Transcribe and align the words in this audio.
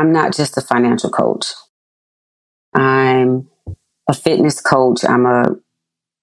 I'm 0.00 0.12
not 0.12 0.34
just 0.34 0.56
a 0.56 0.62
financial 0.62 1.10
coach. 1.10 1.48
I'm 2.74 3.50
a 4.08 4.14
fitness 4.14 4.58
coach. 4.58 5.04
I'm 5.04 5.26
a 5.26 5.56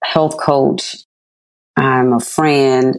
health 0.02 0.36
coach. 0.36 0.96
I'm 1.76 2.12
a 2.12 2.18
friend. 2.18 2.98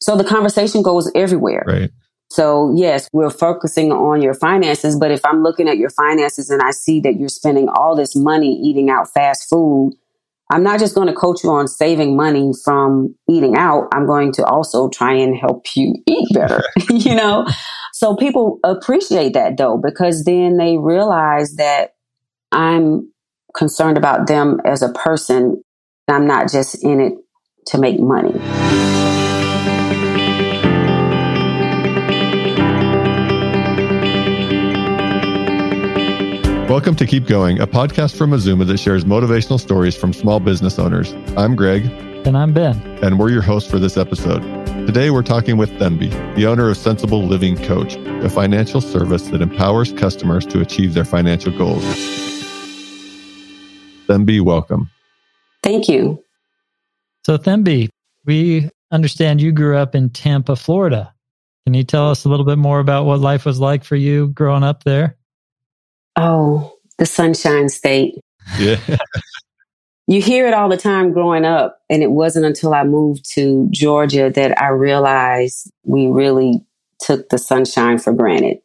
So 0.00 0.16
the 0.16 0.24
conversation 0.24 0.80
goes 0.80 1.12
everywhere. 1.14 1.64
Right. 1.66 1.90
So 2.30 2.72
yes, 2.74 3.10
we're 3.12 3.28
focusing 3.28 3.92
on 3.92 4.22
your 4.22 4.32
finances, 4.32 4.98
but 4.98 5.10
if 5.10 5.22
I'm 5.22 5.42
looking 5.42 5.68
at 5.68 5.76
your 5.76 5.90
finances 5.90 6.48
and 6.48 6.62
I 6.62 6.70
see 6.70 7.00
that 7.00 7.16
you're 7.18 7.28
spending 7.28 7.68
all 7.68 7.94
this 7.94 8.16
money 8.16 8.58
eating 8.64 8.88
out 8.88 9.12
fast 9.12 9.50
food, 9.50 9.92
I'm 10.50 10.62
not 10.62 10.80
just 10.80 10.94
going 10.94 11.08
to 11.08 11.14
coach 11.14 11.44
you 11.44 11.50
on 11.50 11.68
saving 11.68 12.16
money 12.16 12.52
from 12.64 13.14
eating 13.28 13.56
out. 13.56 13.88
I'm 13.92 14.06
going 14.06 14.32
to 14.32 14.44
also 14.46 14.88
try 14.88 15.12
and 15.12 15.36
help 15.36 15.66
you 15.76 15.94
eat 16.06 16.28
better, 16.32 16.62
you 16.90 17.14
know? 17.14 17.46
So 17.98 18.14
people 18.14 18.60
appreciate 18.62 19.32
that 19.32 19.56
though, 19.56 19.78
because 19.78 20.24
then 20.24 20.58
they 20.58 20.76
realize 20.76 21.54
that 21.54 21.94
I'm 22.52 23.10
concerned 23.56 23.96
about 23.96 24.26
them 24.26 24.60
as 24.66 24.82
a 24.82 24.92
person. 24.92 25.62
I'm 26.06 26.26
not 26.26 26.52
just 26.52 26.84
in 26.84 27.00
it 27.00 27.14
to 27.68 27.78
make 27.78 27.98
money. 27.98 28.34
Welcome 36.68 36.96
to 36.96 37.06
Keep 37.06 37.26
Going, 37.26 37.60
a 37.60 37.66
podcast 37.66 38.14
from 38.14 38.28
Mazuma 38.28 38.66
that 38.66 38.78
shares 38.78 39.06
motivational 39.06 39.58
stories 39.58 39.96
from 39.96 40.12
small 40.12 40.38
business 40.38 40.78
owners. 40.78 41.14
I'm 41.34 41.56
Greg. 41.56 41.86
And 42.26 42.36
I'm 42.36 42.52
Ben. 42.52 42.78
And 43.02 43.18
we're 43.18 43.30
your 43.30 43.40
hosts 43.40 43.70
for 43.70 43.78
this 43.78 43.96
episode. 43.96 44.65
Today, 44.96 45.10
we're 45.10 45.20
talking 45.20 45.58
with 45.58 45.68
Thembi, 45.72 46.10
the 46.36 46.46
owner 46.46 46.70
of 46.70 46.76
Sensible 46.78 47.22
Living 47.22 47.54
Coach, 47.64 47.96
a 48.24 48.30
financial 48.30 48.80
service 48.80 49.28
that 49.28 49.42
empowers 49.42 49.92
customers 49.92 50.46
to 50.46 50.62
achieve 50.62 50.94
their 50.94 51.04
financial 51.04 51.52
goals. 51.52 51.84
Thembi, 54.08 54.40
welcome. 54.40 54.88
Thank 55.62 55.86
you. 55.86 56.24
So, 57.26 57.36
Thembi, 57.36 57.90
we 58.24 58.70
understand 58.90 59.42
you 59.42 59.52
grew 59.52 59.76
up 59.76 59.94
in 59.94 60.08
Tampa, 60.08 60.56
Florida. 60.56 61.12
Can 61.66 61.74
you 61.74 61.84
tell 61.84 62.10
us 62.10 62.24
a 62.24 62.30
little 62.30 62.46
bit 62.46 62.56
more 62.56 62.80
about 62.80 63.04
what 63.04 63.20
life 63.20 63.44
was 63.44 63.60
like 63.60 63.84
for 63.84 63.96
you 63.96 64.28
growing 64.28 64.62
up 64.62 64.84
there? 64.84 65.18
Oh, 66.16 66.74
the 66.96 67.04
Sunshine 67.04 67.68
State. 67.68 68.14
Yeah. 68.58 68.78
You 70.06 70.22
hear 70.22 70.46
it 70.46 70.54
all 70.54 70.68
the 70.68 70.76
time 70.76 71.12
growing 71.12 71.44
up. 71.44 71.80
And 71.90 72.02
it 72.02 72.10
wasn't 72.10 72.46
until 72.46 72.74
I 72.74 72.84
moved 72.84 73.28
to 73.34 73.68
Georgia 73.70 74.30
that 74.34 74.60
I 74.60 74.68
realized 74.68 75.70
we 75.84 76.06
really 76.06 76.64
took 77.00 77.28
the 77.28 77.38
sunshine 77.38 77.98
for 77.98 78.12
granted. 78.12 78.58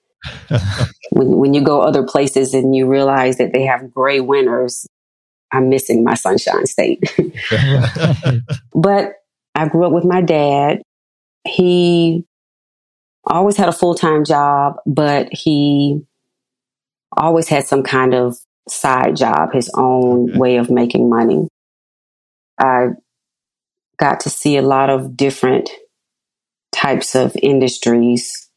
when, 1.12 1.38
when 1.38 1.54
you 1.54 1.64
go 1.64 1.82
other 1.82 2.04
places 2.04 2.54
and 2.54 2.76
you 2.76 2.88
realize 2.88 3.38
that 3.38 3.54
they 3.54 3.64
have 3.64 3.92
gray 3.92 4.20
winters, 4.20 4.86
I'm 5.52 5.70
missing 5.70 6.04
my 6.04 6.14
sunshine 6.14 6.66
state. 6.66 7.04
but 8.74 9.14
I 9.56 9.68
grew 9.68 9.86
up 9.86 9.92
with 9.92 10.06
my 10.06 10.22
dad. 10.22 10.82
He 11.46 12.24
always 13.26 13.58
had 13.58 13.68
a 13.68 13.74
full 13.74 13.96
time 13.96 14.24
job, 14.24 14.76
but 14.86 15.28
he 15.32 16.02
always 17.18 17.48
had 17.48 17.66
some 17.66 17.84
kind 17.84 18.14
of 18.14 18.38
side 18.70 19.16
job, 19.16 19.54
his 19.54 19.70
own 19.76 20.30
okay. 20.30 20.40
way 20.40 20.58
of 20.58 20.70
making 20.70 21.10
money. 21.10 21.48
I 22.60 22.90
got 23.98 24.22
to 24.22 24.30
see 24.30 24.58
a 24.58 24.62
lot 24.62 24.90
of 24.90 25.16
different 25.16 25.70
types 26.72 27.16
of 27.16 27.36
industries 27.42 28.50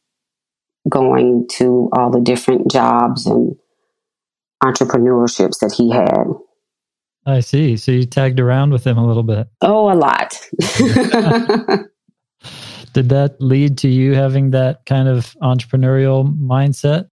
going 0.89 1.47
to 1.53 1.89
all 1.93 2.11
the 2.11 2.21
different 2.21 2.71
jobs 2.71 3.25
and 3.25 3.55
entrepreneurships 4.63 5.59
that 5.59 5.73
he 5.75 5.91
had. 5.91 6.25
I 7.25 7.39
see. 7.39 7.75
So 7.77 7.91
you 7.91 8.05
tagged 8.05 8.39
around 8.39 8.71
with 8.71 8.85
him 8.85 8.97
a 8.97 9.05
little 9.05 9.23
bit. 9.23 9.47
Oh, 9.61 9.91
a 9.91 9.95
lot. 9.95 10.39
Did 12.93 13.09
that 13.09 13.35
lead 13.41 13.79
to 13.79 13.89
you 13.89 14.13
having 14.13 14.51
that 14.51 14.85
kind 14.85 15.07
of 15.09 15.35
entrepreneurial 15.41 16.33
mindset? 16.39 17.07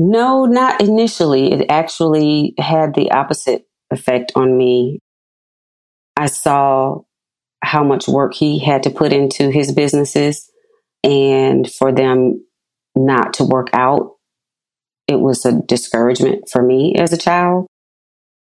No, 0.00 0.44
not 0.44 0.80
initially. 0.80 1.52
It 1.52 1.66
actually 1.68 2.54
had 2.56 2.94
the 2.94 3.10
opposite 3.10 3.64
effect 3.90 4.30
on 4.36 4.56
me. 4.56 5.00
I 6.16 6.26
saw 6.26 7.00
how 7.64 7.82
much 7.82 8.06
work 8.06 8.32
he 8.32 8.60
had 8.60 8.84
to 8.84 8.90
put 8.90 9.12
into 9.12 9.50
his 9.50 9.72
businesses 9.72 10.48
and 11.02 11.68
for 11.68 11.90
them 11.90 12.46
not 12.94 13.32
to 13.34 13.44
work 13.44 13.70
out. 13.72 14.12
It 15.08 15.18
was 15.18 15.44
a 15.44 15.60
discouragement 15.62 16.48
for 16.48 16.62
me 16.62 16.94
as 16.96 17.12
a 17.12 17.18
child. 17.18 17.66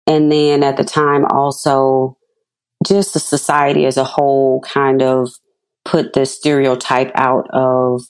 And 0.05 0.29
then 0.29 0.61
at 0.61 0.75
the 0.75 0.83
time, 0.83 1.23
also, 1.23 2.17
just 2.85 3.13
the 3.13 3.19
society 3.21 3.85
as 3.85 3.95
a 3.95 4.03
whole 4.03 4.59
kind 4.59 5.01
of 5.01 5.29
put 5.85 6.11
the 6.11 6.25
stereotype 6.25 7.11
out 7.15 7.47
of 7.53 8.01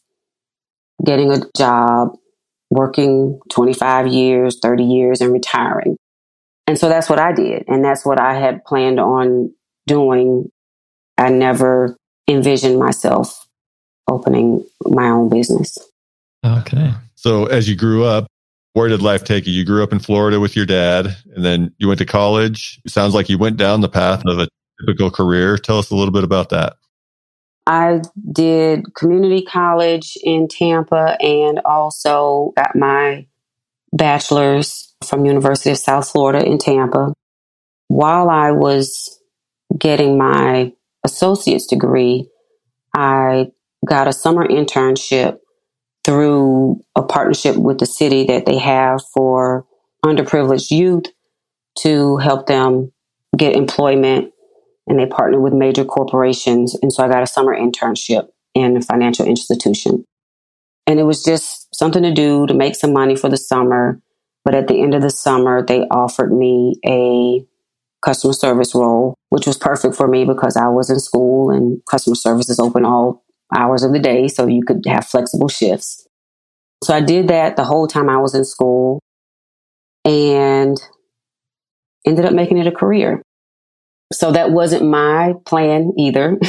getting 1.06 1.32
a 1.32 1.42
job, 1.56 2.10
working 2.70 3.40
25 3.50 4.08
years, 4.08 4.60
30 4.62 4.84
years, 4.84 5.22
and 5.22 5.34
retiring. 5.34 5.98
And 6.68 6.78
so 6.78 6.88
that's 6.88 7.10
what 7.10 7.20
I 7.20 7.34
did. 7.34 7.64
And 7.68 7.84
that's 7.84 8.06
what 8.06 8.20
I 8.20 8.36
had 8.36 8.64
planned 8.64 9.00
on 9.00 9.54
doing. 9.88 10.52
I 11.18 11.30
never 11.30 11.98
envisioned 12.28 12.78
myself 12.78 13.48
opening 14.08 14.66
my 14.86 15.10
own 15.10 15.30
business. 15.30 15.78
Okay. 16.46 16.94
So 17.16 17.46
as 17.46 17.68
you 17.68 17.76
grew 17.76 18.06
up, 18.06 18.28
where 18.74 18.88
did 18.88 19.02
life 19.02 19.24
take 19.24 19.48
you? 19.48 19.54
You 19.54 19.66
grew 19.66 19.84
up 19.84 19.92
in 19.92 20.00
Florida 20.00 20.40
with 20.40 20.56
your 20.56 20.66
dad, 20.66 21.18
and 21.36 21.44
then 21.44 21.74
you 21.80 21.88
went 21.88 21.98
to 22.00 22.06
college. 22.06 22.80
It 22.86 22.92
sounds 22.92 23.14
like 23.14 23.30
you 23.30 23.38
went 23.38 23.58
down 23.58 23.82
the 23.82 23.90
path 23.90 24.22
of 24.26 24.40
a 24.40 24.48
typical 24.80 25.10
career. 25.10 25.58
Tell 25.58 25.80
us 25.80 25.90
a 25.90 25.96
little 25.96 26.14
bit 26.14 26.24
about 26.24 26.50
that. 26.50 26.76
I 27.70 28.02
did 28.32 28.96
community 28.96 29.44
college 29.44 30.18
in 30.24 30.48
Tampa 30.48 31.16
and 31.22 31.62
also 31.64 32.52
got 32.58 32.76
my 32.76 33.28
bachelor's 33.94 34.96
from 35.06 35.28
University 35.28 35.70
of 35.70 35.78
South 35.78 36.10
Florida 36.10 36.44
in 36.44 36.58
Tampa. 36.58 37.14
While 37.88 38.32
I 38.32 38.54
was 38.54 39.22
getting 39.78 40.18
my 40.18 40.74
associate's 41.04 41.68
degree, 41.68 42.28
I 42.96 43.52
got 43.86 44.08
a 44.08 44.14
summer 44.14 44.48
internship 44.48 45.38
through 46.04 46.84
a 46.96 47.04
partnership 47.04 47.56
with 47.56 47.78
the 47.78 47.86
city 47.86 48.24
that 48.26 48.48
they 48.48 48.58
have 48.58 49.04
for 49.14 49.68
underprivileged 50.04 50.72
youth 50.72 51.06
to 51.82 52.18
help 52.18 52.48
them 52.48 52.92
get 53.38 53.56
employment 53.56 54.34
and 54.90 55.00
they 55.00 55.06
partner 55.06 55.40
with 55.40 55.54
major 55.54 55.86
corporations. 55.86 56.76
And 56.82 56.92
so 56.92 57.04
I 57.04 57.08
got 57.08 57.24
a 57.24 57.28
summer 57.28 57.56
internship 57.56 58.28
in 58.56 58.76
a 58.76 58.82
financial 58.82 59.26
institution. 59.26 60.04
And 60.88 61.00
it 61.00 61.04
was 61.04 61.24
just 61.24 61.74
something 61.74 62.02
to 62.02 62.12
do 62.12 62.48
to 62.48 62.54
make 62.56 62.76
some 62.76 62.92
money 62.92 63.16
for 63.16 63.30
the 63.30 63.38
summer. 63.38 64.02
But 64.44 64.56
at 64.56 64.68
the 64.68 64.82
end 64.82 64.96
of 64.96 65.04
the 65.04 65.12
summer, 65.12 65.64
they 65.64 65.82
offered 65.82 66.34
me 66.34 66.76
a 66.86 67.46
customer 68.02 68.34
service 68.34 68.74
role, 68.74 69.14
which 69.30 69.46
was 69.46 69.58
perfect 69.58 69.96
for 69.96 70.08
me 70.08 70.26
because 70.26 70.58
I 70.58 70.68
was 70.68 70.90
in 70.90 71.00
school 71.00 71.52
and 71.52 71.80
customer 71.90 72.16
service 72.16 72.50
is 72.50 72.60
open 72.60 72.84
all 72.84 73.24
hours 73.56 73.84
of 73.84 73.94
the 73.94 74.00
day. 74.00 74.28
So 74.28 74.48
you 74.48 74.64
could 74.64 74.84
have 74.88 75.06
flexible 75.06 75.50
shifts. 75.50 76.08
So 76.84 76.96
I 76.96 77.02
did 77.02 77.28
that 77.28 77.58
the 77.58 77.66
whole 77.66 77.88
time 77.88 78.10
I 78.10 78.18
was 78.18 78.34
in 78.34 78.46
school 78.46 79.02
and 80.06 80.82
ended 82.06 82.26
up 82.26 82.34
making 82.34 82.58
it 82.58 82.68
a 82.68 82.72
career. 82.72 83.22
So 84.12 84.32
that 84.32 84.52
wasn't 84.52 84.90
my 84.90 85.34
plan 85.46 85.94
either. 85.98 86.38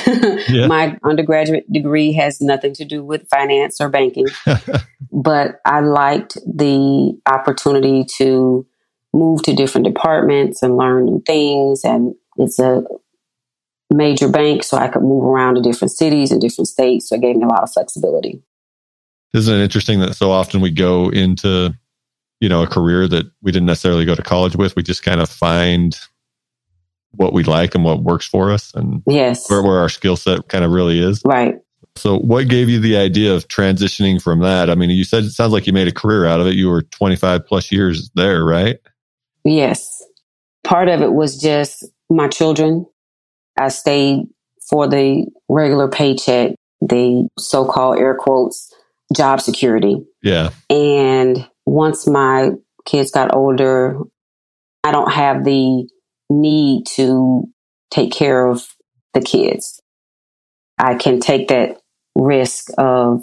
Yeah. 0.49 0.67
my 0.67 0.97
undergraduate 1.05 1.71
degree 1.71 2.13
has 2.15 2.41
nothing 2.41 2.75
to 2.75 2.85
do 2.85 3.05
with 3.05 3.29
finance 3.29 3.81
or 3.81 3.89
banking, 3.89 4.27
but 5.13 5.61
I 5.65 5.81
liked 5.81 6.35
the 6.47 7.17
opportunity 7.27 8.05
to 8.17 8.67
move 9.13 9.43
to 9.43 9.55
different 9.55 9.87
departments 9.87 10.63
and 10.63 10.77
learn 10.77 11.05
new 11.05 11.23
things. 11.25 11.85
And 11.85 12.15
it's 12.37 12.59
a 12.59 12.83
major 13.91 14.29
bank, 14.29 14.65
so 14.65 14.77
I 14.77 14.89
could 14.89 15.03
move 15.03 15.25
around 15.25 15.57
to 15.57 15.61
different 15.61 15.93
cities 15.93 16.33
and 16.33 16.41
different 16.41 16.69
states. 16.69 17.09
So 17.09 17.17
it 17.17 17.21
gave 17.21 17.37
me 17.37 17.45
a 17.45 17.49
lot 17.49 17.63
of 17.63 17.73
flexibility. 17.73 18.43
Isn't 19.33 19.55
it 19.55 19.63
interesting 19.63 20.01
that 20.01 20.17
so 20.17 20.33
often 20.33 20.61
we 20.61 20.71
go 20.71 21.11
into, 21.11 21.73
you 22.41 22.49
know, 22.49 22.63
a 22.63 22.67
career 22.67 23.07
that 23.07 23.27
we 23.43 23.53
didn't 23.53 23.67
necessarily 23.67 24.05
go 24.05 24.15
to 24.17 24.23
college 24.23 24.57
with? 24.57 24.75
We 24.75 24.83
just 24.83 25.05
kind 25.05 25.21
of 25.21 25.29
find 25.29 25.97
what 27.13 27.33
we 27.33 27.43
like 27.45 27.75
and 27.75 27.85
what 27.85 28.03
works 28.03 28.27
for 28.27 28.51
us 28.51 28.73
and 28.75 29.03
yes. 29.07 29.49
where, 29.51 29.63
where 29.63 29.79
our 29.79 29.89
skill 29.89 30.17
set 30.17 30.49
kind 30.49 30.65
of 30.65 30.71
really 30.71 31.01
is. 31.01 31.23
Right. 31.25 31.57
So 31.97 32.19
what 32.19 32.49
gave 32.49 32.69
you 32.69 32.79
the 32.79 32.97
idea 32.97 33.35
of 33.35 33.49
transitioning 33.49 34.23
from 34.23 34.41
that? 34.41 34.71
I 34.71 34.75
mean, 34.75 34.91
you 34.91 35.05
said 35.05 35.25
it 35.25 35.31
sounds 35.31 35.53
like 35.53 35.67
you 35.67 35.73
made 35.73 35.89
a 35.89 35.93
career 35.93 36.25
out 36.27 36.41
of 36.41 36.47
it. 36.47 36.55
You 36.55 36.69
were 36.69 36.83
25 36.83 37.47
plus 37.47 37.73
years 37.73 38.11
there, 38.15 38.45
right? 38.45 38.79
Yes. 39.45 40.05
Part 40.63 40.89
of 40.89 41.03
it 41.03 41.13
was 41.13 41.41
just 41.41 41.85
my 42.09 42.29
children. 42.29 42.87
I 43.59 43.69
stayed 43.69 44.27
for 44.69 44.87
the 44.87 45.27
regular 45.49 45.89
paycheck, 45.89 46.53
the 46.81 47.29
so 47.39 47.65
called 47.65 47.99
air 47.99 48.15
quotes 48.15 48.73
job 49.15 49.41
security. 49.41 50.05
Yeah. 50.23 50.51
And 50.69 51.49
once 51.67 52.07
my 52.07 52.53
kids 52.87 53.11
got 53.11 53.35
older, 53.35 53.99
I 54.85 54.93
don't 54.93 55.13
have 55.13 55.45
the 55.45 55.89
need 56.31 56.87
to 56.95 57.45
take 57.91 58.13
care 58.13 58.47
of 58.47 58.67
the 59.13 59.21
kids. 59.21 59.81
I 60.79 60.95
can 60.95 61.21
take 61.21 61.49
that 61.49 61.79
risk 62.15 62.69
of 62.79 63.23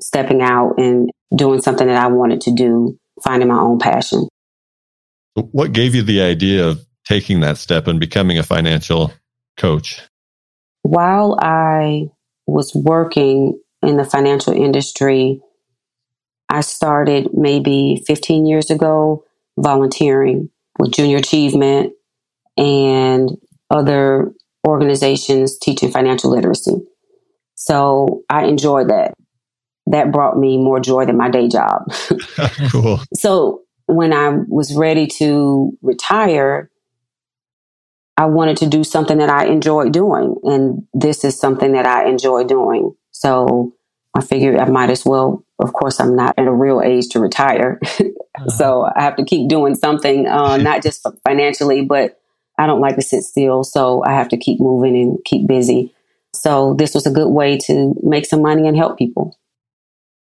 stepping 0.00 0.42
out 0.42 0.74
and 0.78 1.10
doing 1.34 1.60
something 1.60 1.86
that 1.86 2.02
I 2.02 2.08
wanted 2.08 2.40
to 2.42 2.52
do, 2.52 2.98
finding 3.22 3.48
my 3.48 3.58
own 3.58 3.78
passion. 3.78 4.28
What 5.34 5.72
gave 5.72 5.94
you 5.94 6.02
the 6.02 6.22
idea 6.22 6.66
of 6.66 6.84
taking 7.06 7.40
that 7.40 7.58
step 7.58 7.86
and 7.86 8.00
becoming 8.00 8.38
a 8.38 8.42
financial 8.42 9.12
coach? 9.56 10.00
While 10.82 11.36
I 11.40 12.08
was 12.46 12.74
working 12.74 13.60
in 13.82 13.96
the 13.96 14.04
financial 14.04 14.54
industry, 14.54 15.40
I 16.48 16.60
started 16.60 17.30
maybe 17.34 18.02
15 18.06 18.46
years 18.46 18.70
ago 18.70 19.24
volunteering 19.58 20.50
with 20.78 20.92
Junior 20.92 21.18
Achievement 21.18 21.92
and 22.56 23.30
other 23.70 24.32
organizations 24.66 25.58
teaching 25.58 25.90
financial 25.90 26.30
literacy. 26.30 26.76
So 27.54 28.22
I 28.28 28.46
enjoyed 28.46 28.90
that. 28.90 29.14
That 29.88 30.10
brought 30.10 30.36
me 30.36 30.58
more 30.58 30.80
joy 30.80 31.06
than 31.06 31.16
my 31.16 31.30
day 31.30 31.48
job. 31.48 31.84
cool. 32.70 33.00
So 33.14 33.62
when 33.86 34.12
I 34.12 34.30
was 34.48 34.74
ready 34.74 35.06
to 35.18 35.76
retire, 35.80 36.70
I 38.16 38.26
wanted 38.26 38.56
to 38.58 38.66
do 38.66 38.82
something 38.82 39.18
that 39.18 39.28
I 39.28 39.46
enjoyed 39.46 39.92
doing. 39.92 40.36
And 40.44 40.86
this 40.94 41.24
is 41.24 41.38
something 41.38 41.72
that 41.72 41.86
I 41.86 42.08
enjoy 42.08 42.44
doing. 42.44 42.94
So 43.12 43.74
I 44.14 44.22
figured 44.22 44.58
I 44.58 44.64
might 44.64 44.90
as 44.90 45.04
well, 45.04 45.44
of 45.58 45.72
course, 45.72 46.00
I'm 46.00 46.16
not 46.16 46.34
at 46.38 46.46
a 46.46 46.52
real 46.52 46.80
age 46.80 47.08
to 47.10 47.20
retire. 47.20 47.78
uh-huh. 48.00 48.48
So 48.48 48.90
I 48.94 49.02
have 49.02 49.16
to 49.16 49.24
keep 49.24 49.48
doing 49.48 49.74
something, 49.74 50.26
uh, 50.26 50.56
not 50.56 50.82
just 50.82 51.06
financially, 51.22 51.84
but 51.84 52.18
I 52.58 52.66
don't 52.66 52.80
like 52.80 52.96
to 52.96 53.02
sit 53.02 53.22
still. 53.22 53.64
So 53.64 54.02
I 54.04 54.12
have 54.12 54.28
to 54.30 54.36
keep 54.36 54.60
moving 54.60 54.96
and 54.96 55.18
keep 55.24 55.46
busy. 55.46 55.92
So 56.34 56.74
this 56.74 56.94
was 56.94 57.06
a 57.06 57.10
good 57.10 57.28
way 57.28 57.58
to 57.66 57.94
make 58.02 58.26
some 58.26 58.42
money 58.42 58.66
and 58.66 58.76
help 58.76 58.98
people. 58.98 59.38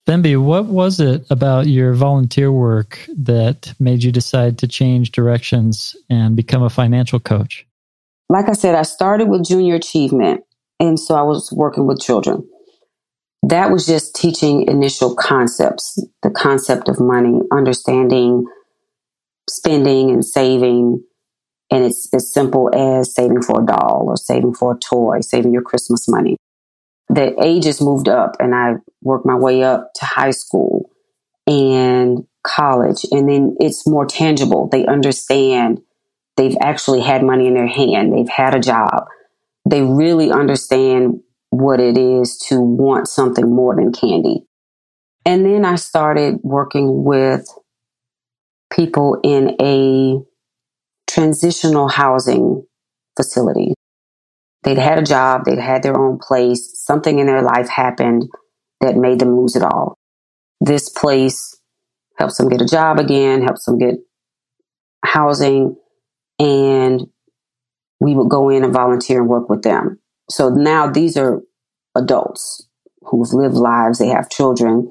Thembi, 0.07 0.41
what 0.41 0.67
was 0.67 1.01
it 1.01 1.25
about 1.31 1.67
your 1.67 1.95
volunteer 1.95 2.53
work 2.53 2.99
that 3.17 3.73
made 3.81 4.03
you 4.03 4.13
decide 4.13 4.59
to 4.59 4.69
change 4.69 5.13
directions 5.13 5.97
and 6.11 6.37
become 6.37 6.63
a 6.63 6.69
financial 6.71 7.19
coach? 7.19 7.67
Like 8.29 8.49
I 8.49 8.53
said, 8.53 8.75
I 8.75 8.83
started 8.83 9.29
with 9.29 9.45
junior 9.45 9.77
achievement. 9.77 10.43
And 10.79 11.01
so 11.01 11.15
I 11.15 11.23
was 11.23 11.51
working 11.53 11.87
with 11.87 12.01
children. 12.01 12.47
That 13.43 13.71
was 13.71 13.87
just 13.87 14.15
teaching 14.15 14.69
initial 14.69 15.15
concepts, 15.15 15.99
the 16.23 16.31
concept 16.31 16.89
of 16.89 17.01
money, 17.01 17.41
understanding 17.51 18.47
spending 19.49 20.11
and 20.11 20.25
saving. 20.25 21.03
And 21.71 21.85
it's 21.85 22.13
as 22.15 22.33
simple 22.33 22.71
as 22.75 23.15
saving 23.15 23.43
for 23.43 23.63
a 23.63 23.67
doll 23.67 24.05
or 24.07 24.17
saving 24.17 24.55
for 24.55 24.75
a 24.75 24.79
toy, 24.79 25.21
saving 25.21 25.53
your 25.53 25.63
Christmas 25.63 26.09
money 26.09 26.37
the 27.09 27.35
ages 27.43 27.81
moved 27.81 28.09
up 28.09 28.37
and 28.41 28.55
I 28.55 28.75
worked 29.03 29.27
my 29.27 29.37
way 29.37 29.63
up 29.63 29.93
to 29.97 30.05
high 30.05 30.31
school 30.31 30.91
and 31.47 32.27
college. 32.43 33.05
And 33.11 33.29
then 33.29 33.57
it's 33.61 33.87
more 33.87 34.07
tangible. 34.07 34.69
They 34.69 34.87
understand 34.87 35.81
they've 36.37 36.57
actually 36.61 37.01
had 37.01 37.23
money 37.23 37.47
in 37.47 37.55
their 37.55 37.67
hand. 37.67 38.13
They've 38.13 38.29
had 38.29 38.55
a 38.55 38.61
job. 38.61 39.07
They 39.69 39.83
really 39.83 40.31
understand 40.31 41.21
what 41.51 41.81
it 41.81 41.97
is 41.97 42.39
to 42.49 42.61
want 42.61 43.09
something 43.09 43.55
more 43.55 43.77
than 43.77 43.93
candy. 43.93 44.45
And 45.25 45.45
then 45.47 45.65
I 45.65 45.77
started 45.77 46.39
working 46.43 47.05
with 47.05 47.47
people 48.71 49.21
in 49.23 49.57
a 49.61 50.21
transitional 51.15 51.89
housing 51.89 52.65
facility. 53.17 53.75
They'd 54.65 54.79
had 54.79 54.99
a 54.99 55.03
job, 55.03 55.45
they'd 55.45 55.59
had 55.59 55.83
their 55.83 55.97
own 55.97 56.19
place, 56.19 56.73
something 56.75 57.19
in 57.19 57.27
their 57.27 57.43
life 57.43 57.69
happened 57.69 58.29
that 58.81 58.97
made 58.97 59.21
them 59.21 59.37
lose 59.39 59.55
it 59.55 59.63
all. 59.63 59.97
This 60.61 60.89
place 60.89 61.61
helps 62.19 62.39
them 62.39 62.49
get 62.49 62.63
a 62.63 62.67
job 62.67 62.99
again, 62.99 63.43
helps 63.43 63.65
them 63.67 63.79
get 63.79 63.97
housing, 65.05 65.77
and 66.39 67.03
we 68.01 68.15
would 68.15 68.31
go 68.31 68.49
in 68.49 68.65
and 68.65 68.73
volunteer 68.73 69.21
and 69.21 69.29
work 69.29 69.49
with 69.49 69.63
them. 69.63 70.01
So 70.31 70.49
now 70.49 70.91
these 70.91 71.17
are 71.17 71.43
adults 71.95 72.67
who've 73.03 73.33
lived 73.33 73.55
lives, 73.55 73.99
they 73.99 74.09
have 74.09 74.31
children, 74.31 74.91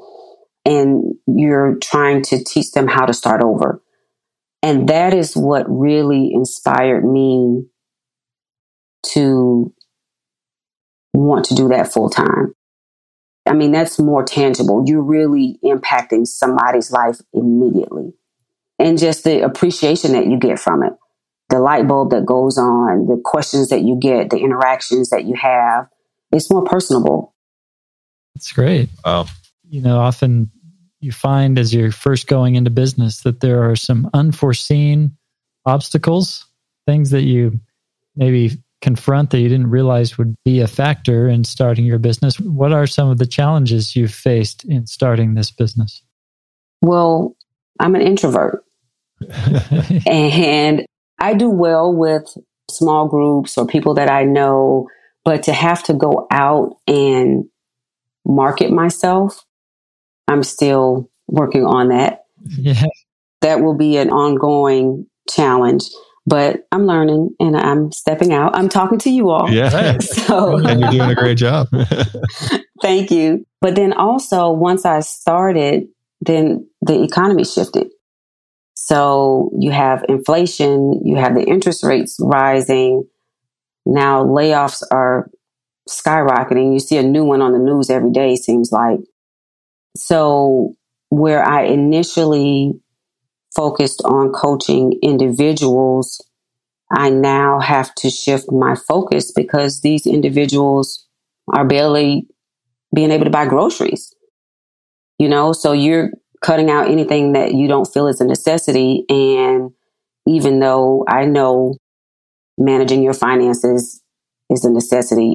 and 0.65 1.15
you're 1.27 1.77
trying 1.81 2.21
to 2.23 2.43
teach 2.43 2.71
them 2.71 2.87
how 2.87 3.05
to 3.05 3.13
start 3.13 3.41
over. 3.41 3.81
And 4.63 4.87
that 4.87 5.13
is 5.13 5.35
what 5.35 5.65
really 5.67 6.31
inspired 6.33 7.03
me 7.03 7.65
to 9.07 9.73
want 11.13 11.45
to 11.45 11.55
do 11.55 11.67
that 11.67 11.91
full 11.91 12.09
time. 12.09 12.55
I 13.45 13.53
mean, 13.53 13.73
that's 13.73 13.99
more 13.99 14.23
tangible. 14.23 14.85
You're 14.87 15.03
really 15.03 15.59
impacting 15.63 16.25
somebody's 16.25 16.91
life 16.91 17.19
immediately. 17.33 18.13
And 18.79 18.97
just 18.97 19.25
the 19.25 19.41
appreciation 19.41 20.13
that 20.13 20.27
you 20.27 20.39
get 20.39 20.59
from 20.59 20.81
it, 20.81 20.93
the 21.49 21.59
light 21.59 21.85
bulb 21.85 22.11
that 22.11 22.25
goes 22.25 22.57
on, 22.57 23.05
the 23.07 23.21
questions 23.23 23.67
that 23.67 23.81
you 23.81 23.97
get, 23.99 24.29
the 24.29 24.37
interactions 24.37 25.09
that 25.09 25.25
you 25.25 25.35
have, 25.35 25.87
it's 26.31 26.49
more 26.49 26.63
personable. 26.63 27.35
That's 28.33 28.51
great. 28.53 28.89
Wow. 29.05 29.27
You 29.69 29.81
know, 29.81 29.99
often 29.99 30.49
you 31.03 31.11
find 31.11 31.59
as 31.59 31.73
you're 31.73 31.91
first 31.91 32.27
going 32.27 32.55
into 32.55 32.69
business 32.69 33.21
that 33.21 33.41
there 33.41 33.69
are 33.69 33.75
some 33.75 34.09
unforeseen 34.13 35.17
obstacles, 35.65 36.45
things 36.85 37.11
that 37.11 37.23
you 37.23 37.59
maybe 38.15 38.51
confront 38.81 39.29
that 39.29 39.39
you 39.39 39.49
didn't 39.49 39.69
realize 39.69 40.17
would 40.17 40.35
be 40.43 40.59
a 40.59 40.67
factor 40.67 41.27
in 41.27 41.43
starting 41.43 41.85
your 41.85 41.99
business. 41.99 42.39
What 42.39 42.73
are 42.73 42.85
some 42.85 43.09
of 43.09 43.17
the 43.17 43.25
challenges 43.25 43.95
you've 43.95 44.13
faced 44.13 44.65
in 44.65 44.87
starting 44.87 45.33
this 45.33 45.51
business? 45.51 46.03
Well, 46.81 47.35
I'm 47.79 47.95
an 47.95 48.01
introvert 48.01 48.63
and 50.05 50.85
I 51.19 51.33
do 51.33 51.49
well 51.49 51.93
with 51.95 52.37
small 52.69 53.07
groups 53.07 53.57
or 53.57 53.65
people 53.65 53.93
that 53.93 54.09
I 54.09 54.25
know, 54.25 54.89
but 55.23 55.43
to 55.43 55.53
have 55.53 55.83
to 55.83 55.93
go 55.93 56.27
out 56.29 56.77
and 56.87 57.45
market 58.25 58.71
myself, 58.71 59.45
I'm 60.27 60.43
still 60.43 61.09
working 61.27 61.65
on 61.65 61.89
that. 61.89 62.25
Yeah. 62.45 62.85
That 63.41 63.61
will 63.61 63.75
be 63.77 63.97
an 63.97 64.09
ongoing 64.09 65.07
challenge 65.29 65.83
but 66.25 66.67
I'm 66.71 66.85
learning 66.85 67.35
and 67.39 67.57
I'm 67.57 67.91
stepping 67.91 68.33
out. 68.33 68.55
I'm 68.55 68.69
talking 68.69 68.99
to 68.99 69.09
you 69.09 69.29
all. 69.29 69.49
Yeah. 69.49 69.97
So, 70.01 70.57
and 70.57 70.79
you're 70.79 70.89
doing 70.91 71.09
a 71.11 71.15
great 71.15 71.37
job. 71.37 71.67
thank 72.81 73.11
you. 73.11 73.45
But 73.61 73.75
then 73.75 73.93
also, 73.93 74.51
once 74.51 74.85
I 74.85 75.01
started, 75.01 75.87
then 76.21 76.67
the 76.81 77.03
economy 77.03 77.43
shifted. 77.43 77.87
So 78.73 79.51
you 79.59 79.71
have 79.71 80.05
inflation, 80.09 81.01
you 81.05 81.17
have 81.17 81.35
the 81.35 81.43
interest 81.43 81.83
rates 81.83 82.17
rising. 82.21 83.03
Now 83.85 84.23
layoffs 84.23 84.81
are 84.91 85.29
skyrocketing. 85.89 86.73
You 86.73 86.79
see 86.79 86.97
a 86.97 87.03
new 87.03 87.25
one 87.25 87.41
on 87.41 87.53
the 87.53 87.59
news 87.59 87.89
every 87.89 88.11
day, 88.11 88.35
seems 88.35 88.71
like. 88.71 88.99
So 89.95 90.75
where 91.09 91.47
I 91.47 91.65
initially 91.65 92.73
focused 93.55 94.01
on 94.03 94.31
coaching 94.31 94.99
individuals, 95.03 96.19
I 96.91 97.09
now 97.09 97.59
have 97.59 97.93
to 97.95 98.09
shift 98.09 98.51
my 98.51 98.75
focus 98.75 99.31
because 99.31 99.81
these 99.81 100.05
individuals 100.05 101.07
are 101.53 101.65
barely 101.65 102.27
being 102.93 103.11
able 103.11 103.25
to 103.25 103.31
buy 103.31 103.45
groceries. 103.45 104.13
You 105.19 105.29
know, 105.29 105.53
so 105.53 105.71
you're 105.71 106.09
cutting 106.41 106.69
out 106.69 106.89
anything 106.89 107.33
that 107.33 107.53
you 107.53 107.67
don't 107.67 107.91
feel 107.91 108.07
is 108.07 108.21
a 108.21 108.25
necessity. 108.25 109.05
And 109.09 109.71
even 110.27 110.59
though 110.59 111.05
I 111.07 111.25
know 111.25 111.75
managing 112.57 113.03
your 113.03 113.13
finances 113.13 114.01
is 114.49 114.65
a 114.65 114.71
necessity, 114.71 115.33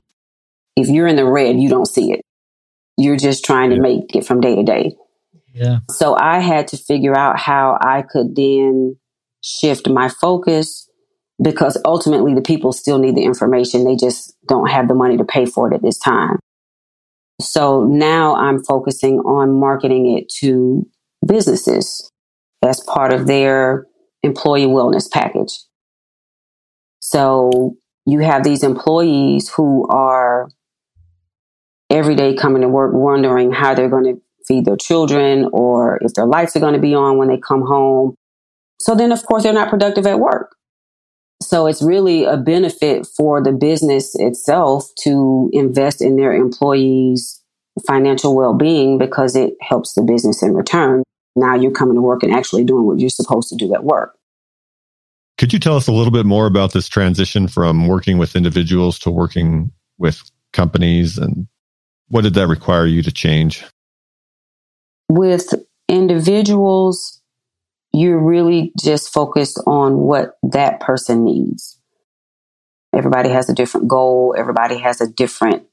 if 0.77 0.89
you're 0.89 1.09
in 1.09 1.17
the 1.17 1.25
red, 1.25 1.59
you 1.59 1.69
don't 1.69 1.87
see 1.87 2.13
it. 2.13 2.21
You're 2.99 3.17
just 3.17 3.45
trying 3.45 3.71
to 3.71 3.81
make 3.81 4.15
it 4.15 4.27
from 4.27 4.41
day 4.41 4.57
to 4.57 4.63
day. 4.63 4.97
Yeah. 5.55 5.79
So 5.91 6.17
I 6.17 6.41
had 6.41 6.69
to 6.69 6.77
figure 6.77 7.17
out 7.17 7.39
how 7.39 7.79
I 7.81 8.03
could 8.03 8.37
then 8.37 8.97
shift 9.41 9.89
my 9.89 10.09
focus 10.09 10.91
because 11.43 11.81
ultimately 11.85 12.35
the 12.35 12.43
people 12.43 12.73
still 12.73 12.99
need 12.99 13.15
the 13.15 13.25
information. 13.25 13.85
They 13.85 13.97
just 13.97 14.37
don't 14.47 14.69
have 14.69 14.89
the 14.89 14.95
money 14.95 15.17
to 15.17 15.25
pay 15.25 15.47
for 15.47 15.71
it 15.71 15.75
at 15.75 15.83
this 15.83 15.99
time. 15.99 16.39
So 17.41 17.85
now 17.85 18.35
I'm 18.35 18.63
focusing 18.65 19.21
on 19.21 19.59
marketing 19.61 20.19
it 20.19 20.29
to 20.41 20.85
businesses 21.25 22.11
as 22.63 22.81
part 22.81 23.13
of 23.13 23.29
their 23.29 23.87
employee 24.25 24.67
wellness 24.67 25.09
package. 25.09 25.53
So 26.99 27.77
you 28.07 28.21
have 28.21 28.43
these 28.43 28.65
employees 28.65 29.49
who 29.49 29.87
are 29.89 30.49
every 31.91 32.15
day 32.15 32.35
coming 32.35 32.63
to 32.63 32.69
work 32.69 32.93
wondering 32.95 33.53
how 33.53 33.75
they're 33.75 33.89
going 33.89 34.05
to 34.05 34.21
feed 34.47 34.65
their 34.65 34.77
children 34.77 35.49
or 35.53 35.99
if 36.03 36.15
their 36.15 36.27
lights 36.27 36.57
are 36.57 36.61
going 36.61 36.75
to 36.75 36.81
be 36.81 36.95
on 36.95 37.19
when 37.19 37.29
they 37.29 37.39
come 37.39 37.63
home. 37.63 38.15
So 38.81 38.95
then, 38.95 39.13
of 39.13 39.25
course, 39.25 39.43
they're 39.43 39.53
not 39.53 39.71
productive 39.71 40.07
at 40.07 40.21
work. 40.21 40.55
So 41.43 41.67
it's 41.67 41.83
really 41.83 42.25
a 42.25 42.37
benefit 42.37 43.07
for 43.07 43.43
the 43.43 43.53
business 43.53 44.15
itself 44.17 44.89
to 45.03 45.51
invest 45.53 46.03
in 46.03 46.17
their 46.17 46.33
employees' 46.33 47.43
financial 47.87 48.35
well 48.35 48.55
being 48.55 48.99
because 48.99 49.37
it 49.37 49.55
helps 49.61 49.95
the 49.95 50.03
business 50.03 50.43
in 50.43 50.55
return. 50.55 51.05
Now 51.37 51.55
you're 51.55 51.71
coming 51.71 51.95
to 51.95 52.01
work 52.01 52.23
and 52.23 52.35
actually 52.35 52.65
doing 52.65 52.87
what 52.87 52.99
you're 52.99 53.09
supposed 53.09 53.49
to 53.51 53.57
do 53.57 53.73
at 53.75 53.85
work. 53.85 54.17
Could 55.37 55.53
you 55.53 55.61
tell 55.61 55.77
us 55.77 55.87
a 55.87 55.93
little 55.93 56.11
bit 56.11 56.27
more 56.27 56.47
about 56.47 56.73
this 56.73 56.89
transition 56.89 57.47
from 57.47 57.87
working 57.87 58.19
with 58.19 58.35
individuals 58.35 58.99
to 59.01 59.11
working 59.11 59.71
with 59.97 60.29
companies 60.53 61.17
and 61.17 61.47
what 62.09 62.23
did 62.23 62.35
that 62.35 62.47
require 62.49 62.87
you 62.87 63.03
to 63.03 63.13
change? 63.13 63.65
With 65.09 65.55
individuals, 65.89 67.21
you're 67.93 68.21
really 68.21 68.73
just 68.79 69.13
focused 69.13 69.61
on 69.67 69.97
what 69.97 70.39
that 70.43 70.81
person 70.81 71.25
needs. 71.25 71.81
Everybody 72.95 73.31
has 73.31 73.49
a 73.49 73.55
different 73.55 73.89
goal, 73.89 74.35
everybody 74.37 74.79
has 74.79 75.01
a 75.01 75.11
different 75.11 75.65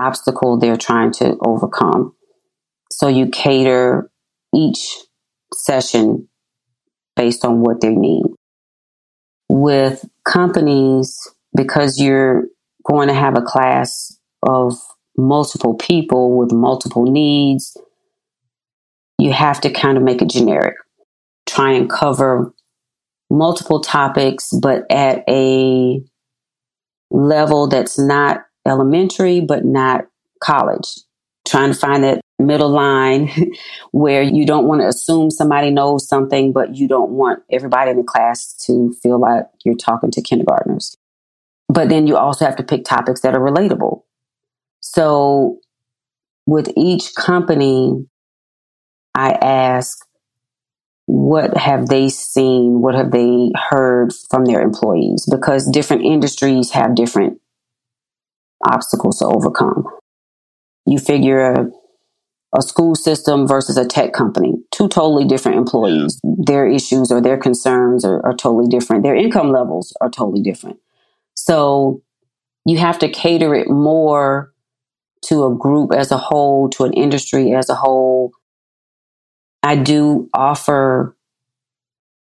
obstacle 0.00 0.58
they're 0.58 0.76
trying 0.76 1.12
to 1.12 1.36
overcome. 1.44 2.14
So 2.90 3.08
you 3.08 3.28
cater 3.28 4.10
each 4.54 4.96
session 5.52 6.28
based 7.14 7.44
on 7.44 7.60
what 7.60 7.80
they 7.80 7.94
need. 7.94 8.26
With 9.48 10.04
companies, 10.24 11.16
because 11.54 12.00
you're 12.00 12.44
going 12.84 13.08
to 13.08 13.14
have 13.14 13.36
a 13.36 13.42
class 13.42 14.18
of 14.42 14.74
multiple 15.16 15.74
people 15.74 16.36
with 16.36 16.52
multiple 16.52 17.04
needs, 17.04 17.76
you 19.18 19.32
have 19.32 19.60
to 19.62 19.70
kind 19.70 19.96
of 19.96 20.02
make 20.02 20.22
it 20.22 20.28
generic. 20.28 20.76
Try 21.46 21.72
and 21.72 21.88
cover 21.88 22.52
multiple 23.30 23.80
topics, 23.80 24.50
but 24.52 24.84
at 24.90 25.24
a 25.28 26.00
level 27.10 27.68
that's 27.68 27.98
not 27.98 28.44
elementary, 28.66 29.40
but 29.40 29.64
not 29.64 30.06
college. 30.42 30.86
Trying 31.46 31.72
to 31.72 31.78
find 31.78 32.02
that 32.04 32.20
middle 32.38 32.68
line 32.68 33.30
where 33.92 34.22
you 34.22 34.44
don't 34.44 34.66
want 34.66 34.80
to 34.80 34.88
assume 34.88 35.30
somebody 35.30 35.70
knows 35.70 36.08
something, 36.08 36.52
but 36.52 36.76
you 36.76 36.88
don't 36.88 37.10
want 37.10 37.42
everybody 37.50 37.90
in 37.90 37.96
the 37.96 38.02
class 38.02 38.52
to 38.66 38.92
feel 39.02 39.18
like 39.18 39.46
you're 39.64 39.76
talking 39.76 40.10
to 40.10 40.20
kindergartners. 40.20 40.96
But 41.68 41.88
then 41.88 42.06
you 42.06 42.16
also 42.16 42.44
have 42.44 42.56
to 42.56 42.62
pick 42.62 42.84
topics 42.84 43.20
that 43.20 43.34
are 43.34 43.40
relatable. 43.40 44.02
So 44.80 45.58
with 46.46 46.72
each 46.76 47.14
company, 47.14 48.06
I 49.14 49.32
ask, 49.32 49.98
what 51.06 51.56
have 51.56 51.88
they 51.88 52.08
seen? 52.08 52.82
What 52.82 52.94
have 52.94 53.12
they 53.12 53.50
heard 53.70 54.12
from 54.30 54.44
their 54.44 54.60
employees? 54.60 55.26
Because 55.30 55.70
different 55.70 56.04
industries 56.04 56.70
have 56.72 56.94
different 56.94 57.40
obstacles 58.64 59.18
to 59.20 59.26
overcome. 59.26 59.84
You 60.84 60.98
figure 60.98 61.40
a, 61.40 61.66
a 62.56 62.62
school 62.62 62.94
system 62.94 63.46
versus 63.46 63.76
a 63.76 63.86
tech 63.86 64.12
company, 64.12 64.54
two 64.72 64.88
totally 64.88 65.24
different 65.24 65.58
employees. 65.58 66.20
Their 66.22 66.66
issues 66.66 67.10
or 67.10 67.20
their 67.20 67.38
concerns 67.38 68.04
are, 68.04 68.24
are 68.24 68.34
totally 68.34 68.68
different. 68.68 69.02
Their 69.02 69.16
income 69.16 69.50
levels 69.50 69.96
are 70.00 70.10
totally 70.10 70.42
different. 70.42 70.78
So 71.34 72.02
you 72.64 72.78
have 72.78 72.98
to 73.00 73.08
cater 73.08 73.54
it 73.54 73.68
more 73.68 74.52
to 75.22 75.46
a 75.46 75.54
group 75.54 75.92
as 75.92 76.10
a 76.10 76.18
whole, 76.18 76.68
to 76.70 76.84
an 76.84 76.92
industry 76.92 77.52
as 77.52 77.68
a 77.68 77.74
whole. 77.74 78.32
I 79.62 79.76
do 79.76 80.28
offer 80.32 81.16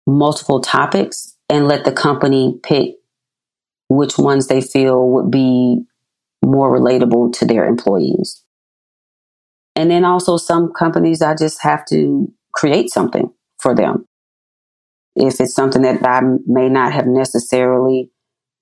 multiple 0.07 0.61
topics 0.61 1.37
and 1.49 1.67
let 1.67 1.85
the 1.85 1.93
company 1.93 2.59
pick 2.63 2.95
which 3.89 4.19
ones 4.19 4.47
they 4.47 4.61
feel 4.61 5.09
would 5.11 5.31
be 5.31 5.83
more 6.45 6.77
relatable 6.77 7.33
to 7.39 7.45
their 7.45 7.65
employees. 7.65 8.43
And 9.75 9.91
then 9.91 10.05
also 10.05 10.37
some 10.37 10.73
companies, 10.73 11.23
I 11.23 11.35
just 11.35 11.63
have 11.63 11.85
to 11.87 12.33
create 12.53 12.91
something 12.91 13.31
for 13.59 13.75
them. 13.75 14.07
If 15.15 15.41
it's 15.41 15.55
something 15.55 15.83
that 15.83 16.05
I 16.05 16.21
may 16.47 16.69
not 16.69 16.93
have 16.93 17.07
necessarily 17.07 18.11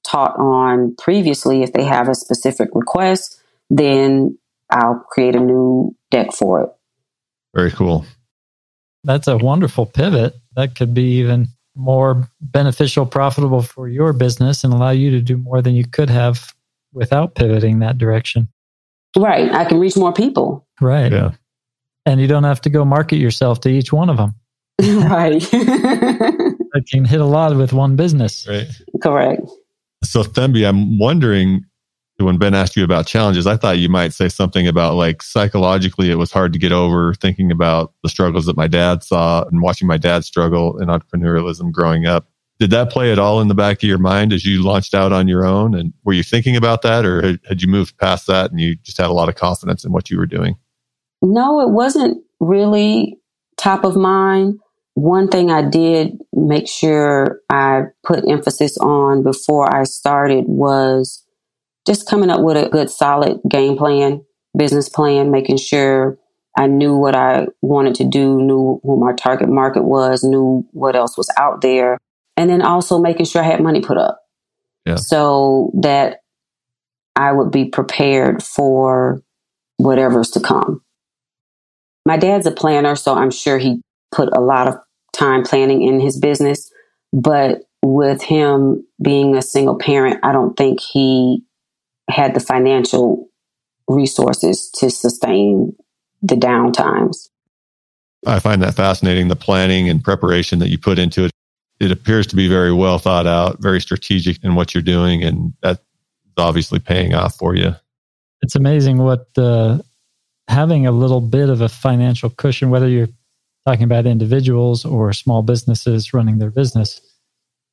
taught 0.06 0.36
on 0.38 0.94
previously, 0.96 1.62
if 1.62 1.72
they 1.72 1.84
have 1.84 2.08
a 2.08 2.14
specific 2.14 2.68
request, 2.74 3.40
then 3.78 4.38
I'll 4.70 5.04
create 5.10 5.36
a 5.36 5.40
new 5.40 5.94
deck 6.10 6.32
for 6.32 6.62
it. 6.62 6.70
Very 7.54 7.70
cool. 7.70 8.06
That's 9.04 9.28
a 9.28 9.36
wonderful 9.36 9.86
pivot. 9.86 10.34
That 10.56 10.74
could 10.74 10.94
be 10.94 11.18
even 11.18 11.48
more 11.76 12.28
beneficial, 12.40 13.04
profitable 13.04 13.62
for 13.62 13.88
your 13.88 14.12
business 14.12 14.64
and 14.64 14.72
allow 14.72 14.90
you 14.90 15.10
to 15.10 15.20
do 15.20 15.36
more 15.36 15.60
than 15.60 15.74
you 15.74 15.84
could 15.84 16.08
have 16.08 16.54
without 16.92 17.34
pivoting 17.34 17.80
that 17.80 17.98
direction. 17.98 18.48
Right. 19.16 19.52
I 19.52 19.64
can 19.64 19.78
reach 19.78 19.96
more 19.96 20.12
people. 20.12 20.66
Right. 20.80 21.12
Yeah. 21.12 21.32
And 22.06 22.20
you 22.20 22.26
don't 22.26 22.44
have 22.44 22.60
to 22.62 22.70
go 22.70 22.84
market 22.84 23.16
yourself 23.16 23.60
to 23.60 23.68
each 23.68 23.92
one 23.92 24.08
of 24.08 24.16
them. 24.16 24.34
right. 24.82 25.42
I 25.52 26.80
can 26.90 27.04
hit 27.04 27.20
a 27.20 27.24
lot 27.24 27.56
with 27.56 27.72
one 27.72 27.96
business. 27.96 28.46
Right. 28.48 28.66
Correct. 29.02 29.42
So, 30.02 30.22
Thembi, 30.22 30.68
I'm 30.68 30.98
wondering 30.98 31.64
when 32.18 32.38
Ben 32.38 32.54
asked 32.54 32.76
you 32.76 32.84
about 32.84 33.06
challenges, 33.06 33.46
I 33.46 33.56
thought 33.56 33.78
you 33.78 33.88
might 33.88 34.12
say 34.12 34.28
something 34.28 34.68
about 34.68 34.94
like 34.94 35.22
psychologically 35.22 36.10
it 36.10 36.16
was 36.16 36.30
hard 36.30 36.52
to 36.52 36.58
get 36.58 36.70
over 36.70 37.14
thinking 37.14 37.50
about 37.50 37.92
the 38.02 38.08
struggles 38.08 38.46
that 38.46 38.56
my 38.56 38.68
dad 38.68 39.02
saw 39.02 39.44
and 39.44 39.60
watching 39.60 39.88
my 39.88 39.96
dad 39.96 40.24
struggle 40.24 40.78
in 40.78 40.88
entrepreneurialism 40.88 41.72
growing 41.72 42.06
up. 42.06 42.28
Did 42.60 42.70
that 42.70 42.90
play 42.90 43.10
at 43.10 43.18
all 43.18 43.40
in 43.40 43.48
the 43.48 43.54
back 43.54 43.78
of 43.78 43.88
your 43.88 43.98
mind 43.98 44.32
as 44.32 44.46
you 44.46 44.62
launched 44.62 44.94
out 44.94 45.12
on 45.12 45.26
your 45.26 45.44
own? 45.44 45.74
And 45.74 45.92
were 46.04 46.12
you 46.12 46.22
thinking 46.22 46.54
about 46.54 46.82
that 46.82 47.04
or 47.04 47.20
had, 47.20 47.40
had 47.48 47.62
you 47.62 47.66
moved 47.66 47.98
past 47.98 48.28
that 48.28 48.52
and 48.52 48.60
you 48.60 48.76
just 48.76 48.96
had 48.96 49.10
a 49.10 49.12
lot 49.12 49.28
of 49.28 49.34
confidence 49.34 49.84
in 49.84 49.90
what 49.90 50.08
you 50.08 50.16
were 50.16 50.26
doing? 50.26 50.56
No, 51.20 51.60
it 51.60 51.70
wasn't 51.70 52.22
really 52.38 53.18
top 53.56 53.82
of 53.84 53.96
mind. 53.96 54.60
One 54.94 55.26
thing 55.26 55.50
I 55.50 55.62
did 55.62 56.16
make 56.32 56.68
sure 56.68 57.40
I 57.50 57.82
put 58.04 58.28
emphasis 58.28 58.78
on 58.78 59.24
before 59.24 59.74
I 59.74 59.82
started 59.82 60.44
was 60.46 61.23
just 61.86 62.08
coming 62.08 62.30
up 62.30 62.40
with 62.40 62.56
a 62.56 62.68
good 62.68 62.90
solid 62.90 63.40
game 63.48 63.76
plan, 63.76 64.24
business 64.56 64.88
plan, 64.88 65.30
making 65.30 65.58
sure 65.58 66.18
I 66.56 66.66
knew 66.66 66.96
what 66.96 67.14
I 67.14 67.46
wanted 67.62 67.94
to 67.96 68.04
do, 68.04 68.40
knew 68.40 68.80
who 68.82 68.98
my 68.98 69.12
target 69.12 69.48
market 69.48 69.82
was, 69.82 70.22
knew 70.22 70.66
what 70.72 70.96
else 70.96 71.16
was 71.16 71.30
out 71.36 71.60
there. 71.60 71.98
And 72.36 72.48
then 72.48 72.62
also 72.62 72.98
making 72.98 73.26
sure 73.26 73.42
I 73.42 73.46
had 73.46 73.60
money 73.60 73.80
put 73.80 73.98
up. 73.98 74.20
Yeah. 74.86 74.96
So 74.96 75.72
that 75.80 76.20
I 77.16 77.32
would 77.32 77.50
be 77.50 77.66
prepared 77.66 78.42
for 78.42 79.22
whatever's 79.76 80.30
to 80.32 80.40
come. 80.40 80.82
My 82.06 82.16
dad's 82.16 82.46
a 82.46 82.50
planner, 82.50 82.96
so 82.96 83.14
I'm 83.14 83.30
sure 83.30 83.58
he 83.58 83.80
put 84.12 84.28
a 84.36 84.40
lot 84.40 84.68
of 84.68 84.76
time 85.12 85.42
planning 85.42 85.82
in 85.82 86.00
his 86.00 86.18
business. 86.18 86.70
But 87.12 87.62
with 87.82 88.22
him 88.22 88.86
being 89.02 89.36
a 89.36 89.42
single 89.42 89.78
parent, 89.78 90.20
I 90.22 90.32
don't 90.32 90.56
think 90.56 90.80
he 90.80 91.42
had 92.08 92.34
the 92.34 92.40
financial 92.40 93.28
resources 93.88 94.70
to 94.76 94.90
sustain 94.90 95.74
the 96.22 96.34
downtimes. 96.34 97.28
I 98.26 98.38
find 98.38 98.62
that 98.62 98.74
fascinating 98.74 99.28
the 99.28 99.36
planning 99.36 99.88
and 99.88 100.02
preparation 100.02 100.58
that 100.60 100.70
you 100.70 100.78
put 100.78 100.98
into 100.98 101.24
it. 101.24 101.30
It 101.80 101.90
appears 101.90 102.26
to 102.28 102.36
be 102.36 102.48
very 102.48 102.72
well 102.72 102.98
thought 102.98 103.26
out, 103.26 103.60
very 103.60 103.80
strategic 103.80 104.42
in 104.42 104.54
what 104.54 104.74
you're 104.74 104.82
doing, 104.82 105.22
and 105.22 105.52
that's 105.60 105.82
obviously 106.38 106.78
paying 106.78 107.14
off 107.14 107.36
for 107.36 107.54
you. 107.54 107.74
It's 108.42 108.54
amazing 108.54 108.98
what 108.98 109.26
uh, 109.36 109.78
having 110.48 110.86
a 110.86 110.92
little 110.92 111.20
bit 111.20 111.48
of 111.48 111.60
a 111.60 111.68
financial 111.68 112.30
cushion, 112.30 112.70
whether 112.70 112.88
you're 112.88 113.08
talking 113.66 113.84
about 113.84 114.06
individuals 114.06 114.84
or 114.84 115.12
small 115.12 115.42
businesses 115.42 116.14
running 116.14 116.38
their 116.38 116.50
business, 116.50 117.00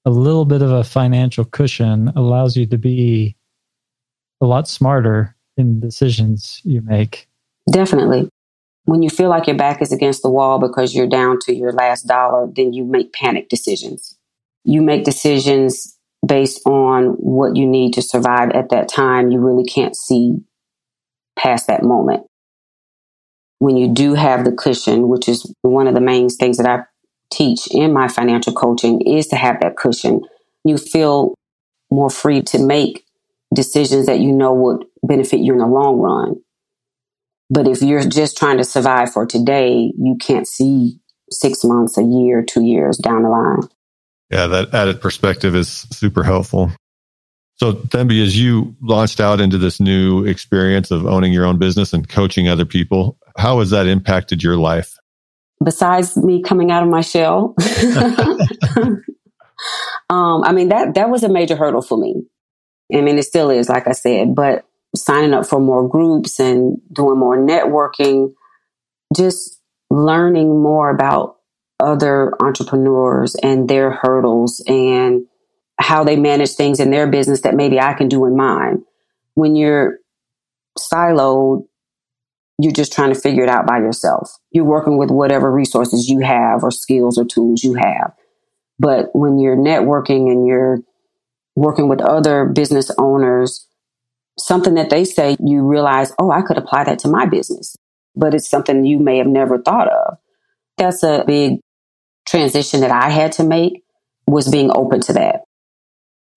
a 0.05 0.09
little 0.09 0.45
bit 0.45 0.61
of 0.61 0.71
a 0.71 0.83
financial 0.83 1.45
cushion 1.45 2.09
allows 2.15 2.57
you 2.57 2.65
to 2.65 2.77
be 2.77 3.35
a 4.41 4.45
lot 4.45 4.67
smarter 4.67 5.35
in 5.55 5.79
decisions 5.79 6.61
you 6.63 6.81
make. 6.81 7.29
Definitely. 7.71 8.29
When 8.85 9.03
you 9.03 9.09
feel 9.09 9.29
like 9.29 9.47
your 9.47 9.55
back 9.55 9.81
is 9.81 9.91
against 9.91 10.23
the 10.23 10.29
wall 10.29 10.59
because 10.59 10.95
you're 10.95 11.07
down 11.07 11.37
to 11.41 11.55
your 11.55 11.71
last 11.71 12.07
dollar, 12.07 12.47
then 12.53 12.73
you 12.73 12.83
make 12.83 13.13
panic 13.13 13.47
decisions. 13.47 14.17
You 14.63 14.81
make 14.81 15.03
decisions 15.03 15.97
based 16.25 16.65
on 16.65 17.09
what 17.19 17.55
you 17.55 17.67
need 17.67 17.93
to 17.93 18.01
survive 18.01 18.51
at 18.51 18.69
that 18.69 18.89
time. 18.89 19.31
You 19.31 19.39
really 19.39 19.63
can't 19.63 19.95
see 19.95 20.37
past 21.37 21.67
that 21.67 21.83
moment. 21.83 22.25
When 23.59 23.77
you 23.77 23.87
do 23.87 24.15
have 24.15 24.43
the 24.43 24.51
cushion, 24.51 25.07
which 25.07 25.29
is 25.29 25.53
one 25.61 25.87
of 25.87 25.93
the 25.93 26.01
main 26.01 26.29
things 26.29 26.57
that 26.57 26.67
I 26.67 26.83
teach 27.31 27.67
in 27.69 27.93
my 27.93 28.07
financial 28.07 28.53
coaching, 28.53 29.01
is 29.01 29.27
to 29.27 29.35
have 29.35 29.61
that 29.61 29.77
cushion. 29.77 30.21
You 30.63 30.77
feel 30.77 31.35
more 31.91 32.09
free 32.09 32.41
to 32.41 32.59
make 32.59 33.05
decisions 33.53 34.05
that 34.05 34.19
you 34.19 34.31
know 34.31 34.53
would 34.53 34.85
benefit 35.03 35.39
you 35.39 35.53
in 35.53 35.59
the 35.59 35.67
long 35.67 35.97
run. 35.97 36.35
But 37.49 37.67
if 37.67 37.81
you're 37.81 38.07
just 38.07 38.37
trying 38.37 38.57
to 38.57 38.63
survive 38.63 39.11
for 39.11 39.25
today, 39.25 39.91
you 39.97 40.15
can't 40.19 40.47
see 40.47 40.99
six 41.29 41.63
months, 41.63 41.97
a 41.97 42.03
year, 42.03 42.43
two 42.43 42.63
years 42.63 42.97
down 42.97 43.23
the 43.23 43.29
line. 43.29 43.61
Yeah, 44.29 44.47
that 44.47 44.73
added 44.73 45.01
perspective 45.01 45.55
is 45.55 45.69
super 45.91 46.23
helpful. 46.23 46.71
So, 47.55 47.73
Thembi, 47.73 48.23
as 48.23 48.39
you 48.39 48.75
launched 48.81 49.19
out 49.19 49.41
into 49.41 49.57
this 49.57 49.79
new 49.79 50.25
experience 50.25 50.89
of 50.89 51.05
owning 51.05 51.33
your 51.33 51.45
own 51.45 51.59
business 51.59 51.93
and 51.93 52.07
coaching 52.07 52.47
other 52.47 52.65
people, 52.65 53.17
how 53.37 53.59
has 53.59 53.69
that 53.69 53.85
impacted 53.85 54.41
your 54.41 54.57
life? 54.57 54.97
Besides 55.63 56.17
me 56.17 56.41
coming 56.41 56.71
out 56.71 56.81
of 56.81 56.89
my 56.89 57.01
shell, 57.01 57.53
um, 60.09 60.43
I 60.43 60.53
mean 60.53 60.69
that 60.69 60.95
that 60.95 61.09
was 61.09 61.23
a 61.23 61.29
major 61.29 61.55
hurdle 61.55 61.83
for 61.83 61.97
me. 61.97 62.23
I 62.93 63.01
mean, 63.01 63.17
it 63.17 63.23
still 63.23 63.49
is, 63.49 63.69
like 63.69 63.87
I 63.87 63.93
said. 63.93 64.35
But 64.35 64.65
signing 64.95 65.33
up 65.33 65.45
for 65.45 65.59
more 65.59 65.87
groups 65.87 66.39
and 66.39 66.77
doing 66.91 67.17
more 67.17 67.37
networking, 67.37 68.33
just 69.15 69.59
learning 69.89 70.61
more 70.61 70.89
about 70.89 71.37
other 71.79 72.33
entrepreneurs 72.41 73.35
and 73.35 73.67
their 73.67 73.91
hurdles 73.91 74.63
and 74.67 75.25
how 75.79 76.03
they 76.03 76.15
manage 76.15 76.51
things 76.51 76.79
in 76.79 76.91
their 76.91 77.07
business 77.07 77.41
that 77.41 77.55
maybe 77.55 77.79
I 77.79 77.93
can 77.93 78.07
do 78.07 78.25
in 78.25 78.35
mine. 78.37 78.83
When 79.33 79.55
you're 79.55 79.97
siloed, 80.77 81.65
you're 82.59 82.71
just 82.71 82.93
trying 82.93 83.13
to 83.13 83.19
figure 83.19 83.43
it 83.43 83.49
out 83.49 83.65
by 83.65 83.79
yourself. 83.79 84.37
You're 84.51 84.65
working 84.65 84.97
with 84.97 85.09
whatever 85.09 85.51
resources 85.51 86.07
you 86.07 86.19
have 86.19 86.63
or 86.63 86.69
skills 86.69 87.17
or 87.17 87.25
tools 87.25 87.63
you 87.63 87.73
have. 87.73 88.13
But 88.77 89.09
when 89.13 89.39
you're 89.39 89.57
networking 89.57 90.31
and 90.31 90.45
you're 90.45 90.79
working 91.55 91.89
with 91.89 92.01
other 92.01 92.45
business 92.45 92.91
owners, 92.97 93.67
something 94.37 94.75
that 94.75 94.89
they 94.89 95.03
say, 95.03 95.35
you 95.39 95.61
realize, 95.61 96.13
oh, 96.19 96.31
I 96.31 96.41
could 96.41 96.57
apply 96.57 96.85
that 96.85 96.99
to 96.99 97.07
my 97.07 97.25
business. 97.25 97.75
But 98.15 98.33
it's 98.33 98.49
something 98.49 98.85
you 98.85 98.99
may 98.99 99.17
have 99.17 99.27
never 99.27 99.57
thought 99.57 99.87
of. 99.89 100.17
That's 100.77 101.03
a 101.03 101.23
big 101.25 101.59
transition 102.27 102.81
that 102.81 102.91
I 102.91 103.09
had 103.09 103.33
to 103.33 103.43
make 103.43 103.83
was 104.27 104.49
being 104.49 104.71
open 104.73 105.01
to 105.01 105.13
that. 105.13 105.41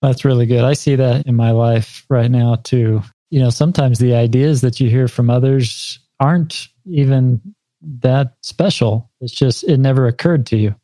That's 0.02 0.25
really 0.25 0.47
good. 0.47 0.64
I 0.64 0.75
see 0.75 0.97
that 0.97 1.26
in 1.26 1.35
my 1.35 1.52
life 1.52 2.04
right 2.11 2.30
now 2.30 2.56
too. 2.56 3.02
You 3.30 3.40
know, 3.40 3.50
sometimes 3.50 3.99
the 3.99 4.14
ideas 4.14 4.61
that 4.61 4.80
you 4.80 4.90
hear 4.90 5.09
from 5.09 5.30
others 5.30 5.99
aren't 6.21 6.68
even 6.87 7.40
that 8.00 8.35
special. 8.42 9.11
It's 9.21 9.33
just, 9.33 9.64
it 9.64 9.78
never 9.78 10.06
occurred 10.06 10.47
to 10.47 10.56
you. 10.56 10.75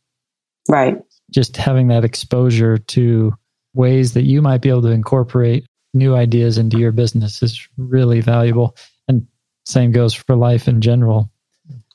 Right. 0.68 0.96
Just 1.30 1.56
having 1.56 1.88
that 1.88 2.04
exposure 2.04 2.78
to 2.78 3.34
ways 3.74 4.14
that 4.14 4.22
you 4.22 4.42
might 4.42 4.62
be 4.62 4.68
able 4.68 4.82
to 4.82 4.90
incorporate 4.90 5.66
new 5.94 6.14
ideas 6.14 6.58
into 6.58 6.78
your 6.78 6.92
business 6.92 7.42
is 7.42 7.68
really 7.76 8.20
valuable. 8.20 8.76
And 9.08 9.26
same 9.66 9.92
goes 9.92 10.14
for 10.14 10.36
life 10.36 10.68
in 10.68 10.80
general. 10.80 11.30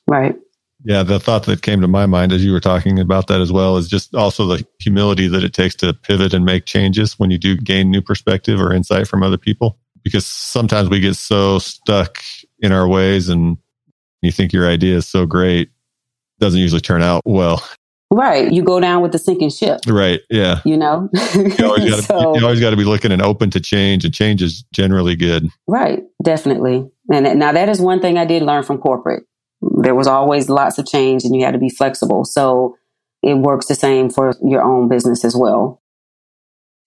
Right. 0.06 0.36
Yeah, 0.84 1.02
the 1.02 1.18
thought 1.18 1.46
that 1.46 1.62
came 1.62 1.80
to 1.80 1.88
my 1.88 2.06
mind 2.06 2.32
as 2.32 2.44
you 2.44 2.52
were 2.52 2.60
talking 2.60 3.00
about 3.00 3.26
that 3.26 3.40
as 3.40 3.50
well 3.50 3.76
is 3.76 3.88
just 3.88 4.14
also 4.14 4.46
the 4.46 4.64
humility 4.78 5.26
that 5.26 5.42
it 5.42 5.52
takes 5.52 5.74
to 5.76 5.92
pivot 5.92 6.32
and 6.32 6.44
make 6.44 6.64
changes 6.64 7.18
when 7.18 7.30
you 7.30 7.38
do 7.38 7.56
gain 7.56 7.90
new 7.90 8.00
perspective 8.00 8.60
or 8.60 8.72
insight 8.72 9.08
from 9.08 9.22
other 9.22 9.38
people. 9.38 9.78
Because 10.04 10.24
sometimes 10.24 10.88
we 10.88 11.00
get 11.00 11.16
so 11.16 11.58
stuck 11.58 12.22
in 12.60 12.70
our 12.70 12.86
ways 12.86 13.28
and 13.28 13.56
you 14.22 14.30
think 14.30 14.52
your 14.52 14.68
idea 14.68 14.96
is 14.96 15.08
so 15.08 15.26
great, 15.26 15.70
doesn't 16.38 16.60
usually 16.60 16.80
turn 16.80 17.02
out 17.02 17.22
well. 17.24 17.66
Right. 18.12 18.52
You 18.52 18.62
go 18.62 18.78
down 18.78 19.02
with 19.02 19.12
the 19.12 19.18
sinking 19.18 19.50
ship. 19.50 19.80
Right. 19.86 20.20
Yeah. 20.30 20.60
You 20.64 20.76
know? 20.76 21.08
you 21.34 21.66
always 21.66 21.90
got 21.90 22.04
so, 22.04 22.34
to 22.34 22.76
be 22.76 22.84
looking 22.84 23.12
and 23.12 23.20
open 23.20 23.50
to 23.50 23.60
change, 23.60 24.04
and 24.04 24.14
change 24.14 24.42
is 24.42 24.64
generally 24.72 25.16
good. 25.16 25.48
Right. 25.66 26.04
Definitely. 26.22 26.88
And 27.12 27.38
now 27.38 27.52
that 27.52 27.68
is 27.68 27.80
one 27.80 28.00
thing 28.00 28.16
I 28.16 28.24
did 28.24 28.42
learn 28.42 28.62
from 28.62 28.78
corporate 28.78 29.24
there 29.60 29.94
was 29.94 30.06
always 30.06 30.48
lots 30.48 30.78
of 30.78 30.86
change 30.86 31.24
and 31.24 31.34
you 31.34 31.44
had 31.44 31.52
to 31.52 31.58
be 31.58 31.70
flexible. 31.70 32.24
So 32.24 32.76
it 33.22 33.34
works 33.34 33.66
the 33.66 33.74
same 33.74 34.10
for 34.10 34.34
your 34.42 34.62
own 34.62 34.88
business 34.88 35.24
as 35.24 35.36
well. 35.36 35.82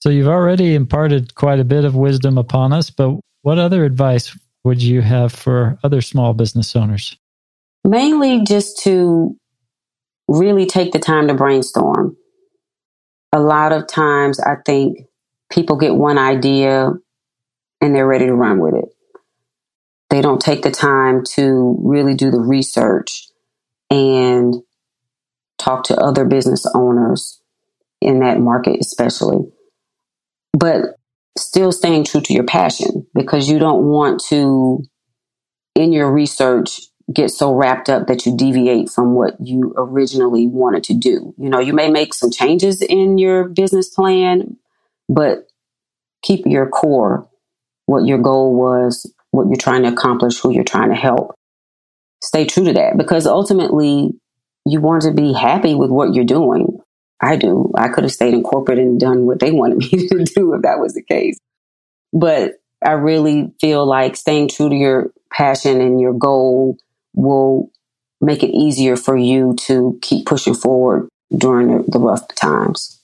So 0.01 0.09
you've 0.09 0.27
already 0.27 0.75
imparted 0.75 1.35
quite 1.35 1.59
a 1.59 1.65
bit 1.65 1.83
of 1.83 1.95
wisdom 1.95 2.37
upon 2.37 2.71
us, 2.71 2.89
but 2.89 3.19
what 3.41 3.59
other 3.59 3.83
advice 3.83 4.37
would 4.63 4.81
you 4.81 5.01
have 5.01 5.33
for 5.33 5.77
other 5.83 6.01
small 6.01 6.33
business 6.33 6.75
owners? 6.75 7.17
Mainly 7.85 8.43
just 8.45 8.81
to 8.83 9.35
really 10.29 10.65
take 10.65 10.91
the 10.91 10.99
time 10.99 11.27
to 11.27 11.33
brainstorm. 11.33 12.15
A 13.33 13.39
lot 13.39 13.71
of 13.71 13.87
times 13.87 14.39
I 14.39 14.55
think 14.65 14.99
people 15.51 15.77
get 15.77 15.95
one 15.95 16.17
idea 16.17 16.91
and 17.81 17.95
they're 17.95 18.07
ready 18.07 18.25
to 18.25 18.35
run 18.35 18.59
with 18.59 18.75
it. 18.75 18.89
They 20.09 20.21
don't 20.21 20.41
take 20.41 20.63
the 20.63 20.71
time 20.71 21.23
to 21.35 21.77
really 21.79 22.15
do 22.15 22.31
the 22.31 22.39
research 22.39 23.27
and 23.89 24.55
talk 25.57 25.83
to 25.85 25.97
other 25.97 26.25
business 26.25 26.65
owners 26.73 27.41
in 28.01 28.19
that 28.19 28.39
market, 28.39 28.77
especially. 28.79 29.51
But 30.53 30.81
still 31.37 31.71
staying 31.71 32.05
true 32.05 32.21
to 32.21 32.33
your 32.33 32.45
passion 32.45 33.05
because 33.13 33.49
you 33.49 33.59
don't 33.59 33.85
want 33.85 34.21
to, 34.29 34.83
in 35.75 35.93
your 35.93 36.11
research, 36.11 36.81
get 37.11 37.31
so 37.31 37.53
wrapped 37.53 37.89
up 37.89 38.07
that 38.07 38.25
you 38.25 38.35
deviate 38.35 38.89
from 38.89 39.13
what 39.15 39.35
you 39.39 39.73
originally 39.77 40.47
wanted 40.47 40.83
to 40.85 40.93
do. 40.93 41.33
You 41.37 41.49
know, 41.49 41.59
you 41.59 41.73
may 41.73 41.89
make 41.89 42.13
some 42.13 42.31
changes 42.31 42.81
in 42.81 43.17
your 43.17 43.49
business 43.49 43.89
plan, 43.89 44.57
but 45.07 45.47
keep 46.21 46.45
your 46.45 46.67
core, 46.67 47.27
what 47.85 48.05
your 48.05 48.19
goal 48.19 48.53
was 48.53 49.11
what 49.31 49.47
you're 49.47 49.57
trying 49.57 49.83
to 49.83 49.89
accomplish, 49.89 50.39
who 50.39 50.51
you're 50.51 50.63
trying 50.63 50.89
to 50.89 50.95
help. 50.95 51.35
Stay 52.21 52.45
true 52.45 52.65
to 52.65 52.73
that 52.73 52.97
because 52.97 53.25
ultimately 53.25 54.11
you 54.65 54.81
want 54.81 55.03
to 55.03 55.11
be 55.11 55.33
happy 55.33 55.75
with 55.75 55.89
what 55.89 56.13
you're 56.13 56.25
doing. 56.25 56.79
I 57.21 57.35
do. 57.35 57.71
I 57.77 57.89
could 57.89 58.03
have 58.03 58.13
stayed 58.13 58.33
in 58.33 58.43
corporate 58.43 58.79
and 58.79 58.99
done 58.99 59.25
what 59.25 59.39
they 59.39 59.51
wanted 59.51 59.77
me 59.91 60.07
to 60.07 60.23
do 60.23 60.53
if 60.53 60.61
that 60.63 60.79
was 60.79 60.93
the 60.93 61.03
case. 61.03 61.37
But 62.11 62.53
I 62.83 62.91
really 62.91 63.53
feel 63.59 63.85
like 63.85 64.15
staying 64.15 64.49
true 64.49 64.69
to 64.69 64.75
your 64.75 65.11
passion 65.31 65.81
and 65.81 65.99
your 65.99 66.13
goal 66.13 66.77
will 67.19 67.71
make 68.21 68.43
it 68.43 68.51
easier 68.51 68.95
for 68.95 69.15
you 69.17 69.55
to 69.61 69.97
keep 70.01 70.25
pushing 70.25 70.53
forward 70.53 71.07
during 71.37 71.83
the, 71.87 71.99
rough 71.99 72.27
times. 72.35 73.01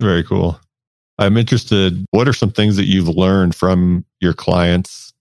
Very 0.00 0.24
cool. 0.24 0.58
I'm 1.18 1.36
interested. 1.36 2.04
What 2.10 2.26
are 2.26 2.32
some 2.32 2.50
things 2.50 2.76
that 2.76 2.86
you've 2.86 3.08
learned 3.08 3.54
from 3.54 4.04
your 4.20 4.32
clients 4.32 5.12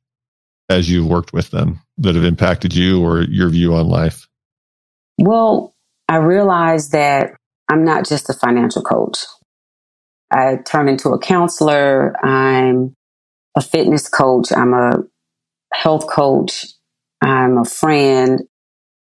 as 0.69 0.89
you've 0.89 1.07
worked 1.07 1.33
with 1.33 1.51
them 1.51 1.81
that 1.97 2.15
have 2.15 2.23
impacted 2.23 2.73
you 2.73 3.03
or 3.03 3.23
your 3.23 3.49
view 3.49 3.75
on 3.75 3.87
life? 3.87 4.27
Well, 5.17 5.73
I 6.07 6.17
realized 6.17 6.93
that 6.93 7.33
I'm 7.67 7.83
not 7.83 8.07
just 8.07 8.29
a 8.29 8.33
financial 8.33 8.81
coach. 8.81 9.17
I 10.31 10.57
turn 10.65 10.87
into 10.87 11.09
a 11.09 11.19
counselor. 11.19 12.15
I'm 12.25 12.95
a 13.55 13.61
fitness 13.61 14.07
coach. 14.07 14.51
I'm 14.51 14.73
a 14.73 15.03
health 15.73 16.07
coach. 16.07 16.65
I'm 17.21 17.57
a 17.57 17.65
friend. 17.65 18.41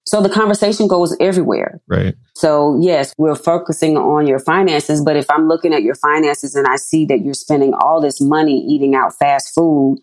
So 0.06 0.22
the 0.22 0.30
conversation 0.30 0.88
goes 0.88 1.16
everywhere. 1.20 1.82
Right. 1.88 2.16
So 2.36 2.78
yes, 2.82 3.14
we're 3.18 3.36
focusing 3.36 3.98
on 3.98 4.26
your 4.26 4.40
finances, 4.40 5.04
but 5.04 5.18
if 5.18 5.30
I'm 5.30 5.48
looking 5.48 5.74
at 5.74 5.84
your 5.84 5.96
finances 5.96 6.56
and 6.56 6.66
I 6.68 6.78
see 6.78 7.06
that 7.08 7.20
you're 7.26 7.34
spending 7.34 7.74
all 7.74 8.02
this 8.02 8.22
money 8.22 8.58
eating 8.58 8.96
out 8.96 9.18
fast 9.20 9.54
food, 9.54 9.98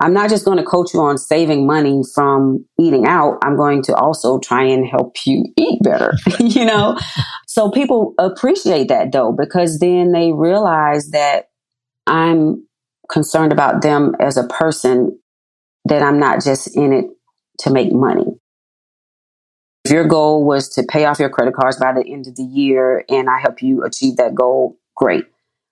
I'm 0.00 0.12
not 0.12 0.30
just 0.30 0.44
going 0.44 0.58
to 0.58 0.64
coach 0.64 0.94
you 0.94 1.00
on 1.00 1.16
saving 1.16 1.64
money 1.64 2.02
from 2.12 2.66
eating 2.78 3.06
out. 3.06 3.38
I'm 3.44 3.56
going 3.56 3.82
to 3.84 3.94
also 3.94 4.40
try 4.40 4.64
and 4.64 4.84
help 4.84 5.14
you 5.24 5.44
eat 5.56 5.80
better, 5.82 6.14
you 6.40 6.64
know? 6.64 6.98
so 7.46 7.70
people 7.70 8.14
appreciate 8.18 8.88
that 8.88 9.12
though, 9.12 9.32
because 9.32 9.78
then 9.78 10.10
they 10.12 10.32
realize 10.32 11.10
that 11.10 11.50
I'm 12.06 12.66
concerned 13.10 13.52
about 13.52 13.82
them 13.82 14.16
as 14.18 14.36
a 14.36 14.48
person, 14.48 15.18
that 15.84 16.02
I'm 16.02 16.18
not 16.18 16.42
just 16.42 16.76
in 16.76 16.92
it 16.92 17.04
to 17.60 17.70
make 17.70 17.92
money. 17.92 18.26
If 19.84 19.90
your 19.90 20.06
goal 20.06 20.44
was 20.44 20.68
to 20.70 20.84
pay 20.84 21.04
off 21.06 21.18
your 21.18 21.28
credit 21.28 21.54
cards 21.54 21.76
by 21.76 21.92
the 21.92 22.04
end 22.06 22.26
of 22.26 22.36
the 22.36 22.44
year 22.44 23.04
and 23.08 23.28
I 23.28 23.40
help 23.40 23.62
you 23.62 23.82
achieve 23.82 24.16
that 24.16 24.34
goal, 24.34 24.76
great. 24.94 25.26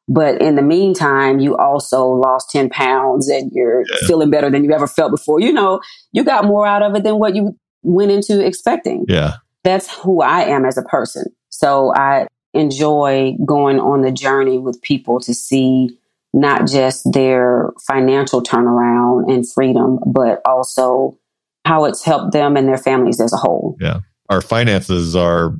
But 0.09 0.43
in 0.43 0.57
the 0.57 0.62
meantime, 0.62 1.38
you 1.38 1.57
also 1.57 2.09
lost 2.09 2.51
10 2.51 2.71
pounds 2.71 3.29
and 3.29 3.53
you're 3.55 3.83
yeah. 3.83 4.09
feeling 4.09 4.29
better 4.29 4.51
than 4.51 4.64
you 4.64 4.73
ever 4.73 4.88
felt 4.88 5.12
before. 5.12 5.40
You 5.40 5.53
know, 5.53 5.81
you 6.11 6.25
got 6.25 6.45
more 6.45 6.66
out 6.66 6.83
of 6.83 6.97
it 6.97 7.05
than 7.05 7.21
what 7.21 7.37
you 7.37 7.57
went 7.83 8.11
into 8.11 8.45
expecting. 8.45 9.05
Yeah. 9.09 9.35
That's 9.62 9.95
who 9.99 10.21
I 10.23 10.40
am 10.40 10.64
as 10.64 10.77
a 10.77 10.83
person. 10.83 11.27
So 11.51 11.95
I 11.95 12.27
enjoy 12.55 13.37
going 13.47 13.79
on 13.79 14.03
the 14.03 14.11
journey 14.11 14.59
with 14.59 14.83
people 14.83 15.21
to 15.21 15.33
see 15.33 15.97
not 16.33 16.66
just 16.66 17.12
their 17.12 17.71
financial 17.87 18.43
turnaround 18.43 19.33
and 19.33 19.49
freedom, 19.49 19.99
but 20.07 20.40
also 20.45 21.16
how 21.71 21.85
it's 21.85 22.05
helped 22.05 22.33
them 22.33 22.57
and 22.57 22.67
their 22.67 22.77
families 22.77 23.21
as 23.21 23.33
a 23.33 23.37
whole. 23.37 23.77
Yeah. 23.81 24.01
Our 24.29 24.41
finances 24.41 25.15
are 25.15 25.55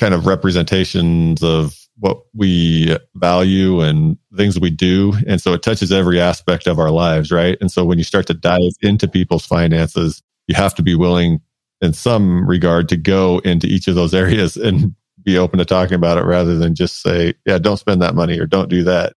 kind 0.00 0.12
of 0.12 0.26
representations 0.26 1.44
of 1.44 1.76
what 1.98 2.22
we 2.34 2.96
value 3.14 3.80
and 3.80 4.18
things 4.36 4.58
we 4.58 4.70
do. 4.70 5.12
And 5.28 5.40
so 5.40 5.52
it 5.52 5.62
touches 5.62 5.92
every 5.92 6.20
aspect 6.20 6.66
of 6.66 6.80
our 6.80 6.90
lives, 6.90 7.30
right? 7.30 7.56
And 7.60 7.70
so 7.70 7.84
when 7.84 7.98
you 7.98 8.04
start 8.04 8.26
to 8.26 8.34
dive 8.34 8.72
into 8.82 9.06
people's 9.06 9.46
finances, 9.46 10.22
you 10.48 10.56
have 10.56 10.74
to 10.74 10.82
be 10.82 10.96
willing 10.96 11.40
in 11.80 11.92
some 11.92 12.48
regard 12.48 12.88
to 12.88 12.96
go 12.96 13.38
into 13.40 13.68
each 13.68 13.86
of 13.86 13.94
those 13.94 14.12
areas 14.24 14.56
and 14.56 14.96
be 15.22 15.38
open 15.38 15.60
to 15.60 15.64
talking 15.64 15.94
about 15.94 16.18
it 16.18 16.24
rather 16.24 16.58
than 16.58 16.74
just 16.74 17.00
say, 17.00 17.32
yeah, 17.46 17.58
don't 17.58 17.76
spend 17.76 18.02
that 18.02 18.16
money 18.16 18.40
or 18.40 18.46
don't 18.46 18.68
do 18.68 18.82
that. 18.82 19.12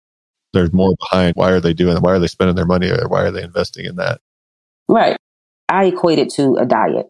There's 0.53 0.73
more 0.73 0.97
behind. 0.99 1.35
Why 1.37 1.53
are 1.53 1.61
they 1.61 1.75
doing 1.75 1.97
it? 1.97 2.03
Why 2.03 2.11
are 2.11 2.19
they 2.19 2.27
spending 2.27 2.57
their 2.57 2.67
money 2.67 2.91
or 2.91 3.07
why 3.09 3.23
are 3.23 3.31
they 3.31 3.43
investing 3.45 3.85
in 3.85 3.95
that? 3.97 4.21
Right. 4.89 5.17
I 5.75 5.87
equate 5.87 6.21
it 6.21 6.31
to 6.35 6.57
a 6.57 6.65
diet. 6.65 7.07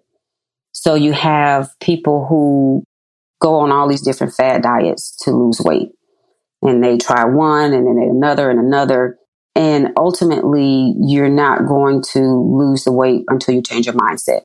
So 0.72 0.94
you 0.94 1.12
have 1.12 1.68
people 1.80 2.26
who 2.26 2.84
go 3.40 3.56
on 3.56 3.70
all 3.70 3.88
these 3.88 4.00
different 4.00 4.32
fad 4.32 4.62
diets 4.62 5.14
to 5.24 5.32
lose 5.32 5.60
weight. 5.60 5.90
And 6.62 6.82
they 6.82 6.96
try 6.96 7.24
one 7.26 7.74
and 7.74 7.86
then 7.86 7.98
another 7.98 8.48
and 8.48 8.58
another. 8.58 9.18
And 9.54 9.90
ultimately, 9.98 10.94
you're 10.98 11.28
not 11.28 11.66
going 11.66 12.02
to 12.12 12.20
lose 12.20 12.84
the 12.84 12.92
weight 12.92 13.24
until 13.28 13.54
you 13.54 13.62
change 13.62 13.84
your 13.84 13.94
mindset. 13.94 14.42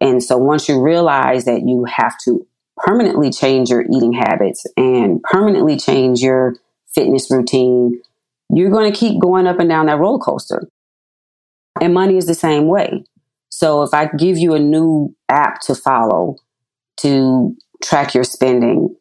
And 0.00 0.20
so 0.20 0.36
once 0.36 0.68
you 0.68 0.82
realize 0.82 1.44
that 1.44 1.62
you 1.64 1.84
have 1.84 2.18
to 2.24 2.44
permanently 2.76 3.30
change 3.30 3.70
your 3.70 3.82
eating 3.82 4.12
habits 4.12 4.66
and 4.76 5.22
permanently 5.22 5.76
change 5.76 6.20
your 6.20 6.56
fitness 6.92 7.30
routine, 7.30 8.02
you're 8.52 8.70
going 8.70 8.92
to 8.92 8.98
keep 8.98 9.20
going 9.20 9.46
up 9.46 9.60
and 9.60 9.68
down 9.68 9.86
that 9.86 9.98
roller 9.98 10.18
coaster. 10.18 10.68
And 11.80 11.94
money 11.94 12.16
is 12.16 12.26
the 12.26 12.34
same 12.34 12.66
way. 12.66 13.04
So 13.52 13.82
if 13.82 13.92
I 13.92 14.06
give 14.06 14.38
you 14.38 14.54
a 14.54 14.58
new 14.58 15.14
app 15.28 15.60
to 15.62 15.74
follow 15.74 16.36
to 17.00 17.54
track 17.84 18.14
your 18.14 18.24
spending 18.24 18.96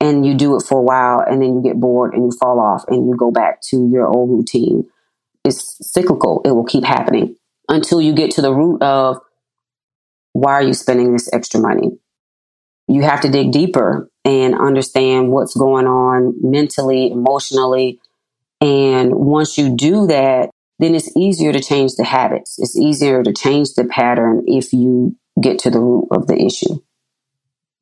and 0.00 0.26
you 0.26 0.34
do 0.34 0.54
it 0.54 0.64
for 0.64 0.78
a 0.80 0.82
while 0.82 1.20
and 1.20 1.40
then 1.40 1.54
you 1.54 1.62
get 1.62 1.80
bored 1.80 2.12
and 2.12 2.24
you 2.24 2.38
fall 2.38 2.60
off 2.60 2.84
and 2.88 3.08
you 3.08 3.16
go 3.16 3.30
back 3.30 3.62
to 3.70 3.88
your 3.90 4.06
old 4.06 4.28
routine, 4.28 4.84
it's 5.46 5.78
cyclical. 5.80 6.42
It 6.44 6.50
will 6.50 6.66
keep 6.66 6.84
happening 6.84 7.36
until 7.70 8.02
you 8.02 8.12
get 8.12 8.32
to 8.32 8.42
the 8.42 8.52
root 8.52 8.82
of 8.82 9.18
why 10.34 10.52
are 10.52 10.62
you 10.62 10.74
spending 10.74 11.14
this 11.14 11.32
extra 11.32 11.58
money? 11.58 11.98
You 12.88 13.00
have 13.00 13.22
to 13.22 13.30
dig 13.30 13.50
deeper 13.50 14.10
and 14.26 14.54
understand 14.54 15.30
what's 15.30 15.56
going 15.56 15.86
on 15.86 16.34
mentally, 16.42 17.10
emotionally. 17.10 17.98
And 18.60 19.14
once 19.14 19.56
you 19.56 19.74
do 19.74 20.06
that, 20.08 20.50
then 20.78 20.94
it's 20.94 21.14
easier 21.16 21.52
to 21.52 21.60
change 21.60 21.94
the 21.96 22.04
habits. 22.04 22.56
It's 22.58 22.76
easier 22.76 23.22
to 23.22 23.32
change 23.32 23.74
the 23.74 23.84
pattern 23.84 24.44
if 24.46 24.72
you 24.72 25.16
get 25.40 25.58
to 25.60 25.70
the 25.70 25.80
root 25.80 26.08
of 26.10 26.26
the 26.26 26.40
issue. 26.40 26.80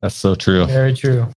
That's 0.01 0.15
so 0.15 0.35
true. 0.35 0.65
Very 0.65 0.93
true. 0.93 1.27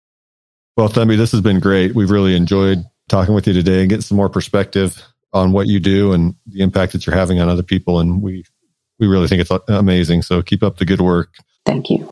Well, 0.76 0.88
Thembi, 0.88 1.16
this 1.16 1.32
has 1.32 1.40
been 1.40 1.60
great. 1.60 1.94
We've 1.94 2.10
really 2.10 2.36
enjoyed 2.36 2.84
talking 3.08 3.34
with 3.34 3.46
you 3.46 3.52
today 3.52 3.80
and 3.80 3.88
getting 3.88 4.02
some 4.02 4.16
more 4.16 4.28
perspective 4.28 5.02
on 5.32 5.52
what 5.52 5.66
you 5.66 5.80
do 5.80 6.12
and 6.12 6.34
the 6.46 6.60
impact 6.60 6.92
that 6.92 7.06
you're 7.06 7.16
having 7.16 7.40
on 7.40 7.48
other 7.48 7.62
people. 7.62 8.00
And 8.00 8.22
we 8.22 8.44
we 8.98 9.06
really 9.06 9.28
think 9.28 9.40
it's 9.40 9.50
amazing. 9.68 10.22
So 10.22 10.42
keep 10.42 10.62
up 10.62 10.78
the 10.78 10.84
good 10.84 11.00
work. 11.00 11.34
Thank 11.64 11.90
you. 11.90 12.08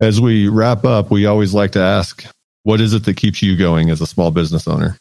As 0.00 0.20
we 0.20 0.48
wrap 0.48 0.84
up, 0.84 1.10
we 1.10 1.26
always 1.26 1.54
like 1.54 1.72
to 1.72 1.80
ask, 1.80 2.24
what 2.62 2.80
is 2.80 2.94
it 2.94 3.04
that 3.04 3.16
keeps 3.16 3.42
you 3.42 3.56
going 3.56 3.90
as 3.90 4.00
a 4.00 4.06
small 4.06 4.30
business 4.30 4.66
owner? 4.66 4.96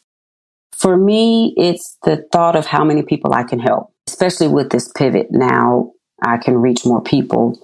For 0.77 0.95
me, 0.95 1.53
it's 1.57 1.97
the 2.03 2.25
thought 2.31 2.55
of 2.55 2.65
how 2.65 2.83
many 2.83 3.03
people 3.03 3.33
I 3.33 3.43
can 3.43 3.59
help, 3.59 3.91
especially 4.07 4.47
with 4.47 4.69
this 4.69 4.91
pivot. 4.95 5.27
Now 5.29 5.91
I 6.23 6.37
can 6.37 6.55
reach 6.55 6.85
more 6.85 7.01
people. 7.01 7.59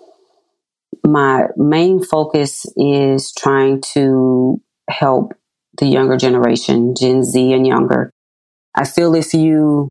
My 1.06 1.48
main 1.56 2.04
focus 2.04 2.66
is 2.76 3.34
trying 3.34 3.82
to 3.94 4.62
help 4.90 5.34
the 5.78 5.86
younger 5.86 6.18
generation, 6.18 6.94
Gen 6.98 7.24
Z 7.24 7.54
and 7.54 7.66
younger. 7.66 8.12
I 8.74 8.86
feel 8.86 9.16
if 9.16 9.34
you 9.34 9.90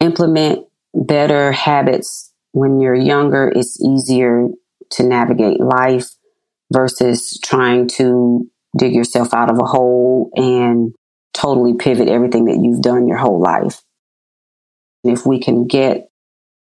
implement 0.00 0.66
better 0.94 1.52
habits 1.52 2.32
when 2.52 2.80
you're 2.80 2.94
younger, 2.94 3.52
it's 3.54 3.80
easier 3.82 4.48
to 4.90 5.02
navigate 5.04 5.60
life 5.60 6.08
versus 6.72 7.38
trying 7.42 7.88
to 7.88 8.48
dig 8.76 8.94
yourself 8.94 9.34
out 9.34 9.50
of 9.50 9.58
a 9.58 9.66
hole 9.66 10.30
and 10.34 10.94
totally 11.40 11.74
pivot 11.74 12.08
everything 12.08 12.46
that 12.46 12.60
you've 12.62 12.82
done 12.82 13.06
your 13.06 13.16
whole 13.16 13.40
life. 13.40 13.82
If 15.04 15.24
we 15.24 15.40
can 15.40 15.66
get 15.66 16.08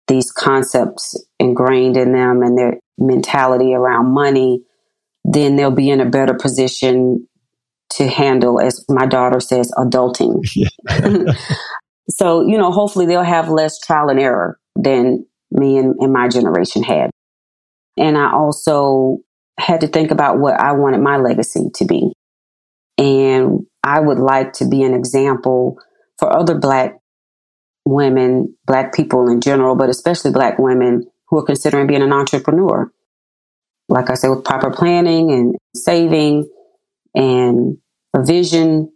these 0.08 0.32
concepts 0.32 1.16
ingrained 1.40 1.98
in 1.98 2.14
them 2.14 2.42
and 2.42 2.58
their 2.58 2.80
mentality 2.98 3.74
around 3.74 4.14
money, 4.14 4.64
then 5.24 5.56
they'll 5.56 5.72
be 5.72 5.90
in 5.90 6.02
a 6.02 6.10
better 6.10 6.34
position 6.34 7.28
to 7.92 8.08
handle, 8.08 8.60
as 8.60 8.86
my 8.90 9.06
daughter 9.06 9.40
says, 9.40 9.72
adulting. 9.78 10.42
so, 12.10 12.48
you 12.48 12.58
know, 12.58 12.72
hopefully 12.72 13.06
they'll 13.06 13.24
have 13.24 13.50
less 13.50 13.80
trial 13.80 14.10
and 14.10 14.20
error 14.20 14.58
than 14.76 15.26
me 15.52 15.78
and, 15.78 15.96
and 16.00 16.14
my 16.14 16.30
generation 16.30 16.84
had. 16.84 17.12
And 17.98 18.18
I 18.18 18.32
also 18.32 19.18
had 19.60 19.82
to 19.82 19.88
think 19.88 20.12
about 20.12 20.40
what 20.40 20.60
I 20.60 20.72
wanted 20.72 21.02
my 21.02 21.18
legacy 21.18 21.70
to 21.76 21.86
be. 21.86 22.14
And 22.98 23.66
I 23.84 24.00
would 24.00 24.20
like 24.20 24.54
to 24.54 24.68
be 24.68 24.84
an 24.84 24.94
example 24.94 25.80
for 26.20 26.32
other 26.32 26.58
Black 26.58 26.98
women, 27.86 28.56
Black 28.66 28.94
people 28.94 29.30
in 29.30 29.42
general, 29.42 29.76
but 29.76 29.90
especially 29.90 30.32
Black 30.32 30.60
women 30.60 31.04
who 31.28 31.38
are 31.40 31.46
considering 31.46 31.88
being 31.88 32.04
an 32.04 32.14
entrepreneur. 32.14 32.92
Like 33.90 34.10
I 34.10 34.14
said, 34.14 34.30
with 34.30 34.46
proper 34.46 34.72
planning 34.72 35.32
and 35.32 35.56
saving 35.76 36.50
and 37.16 37.78
a 38.16 38.24
vision, 38.24 38.92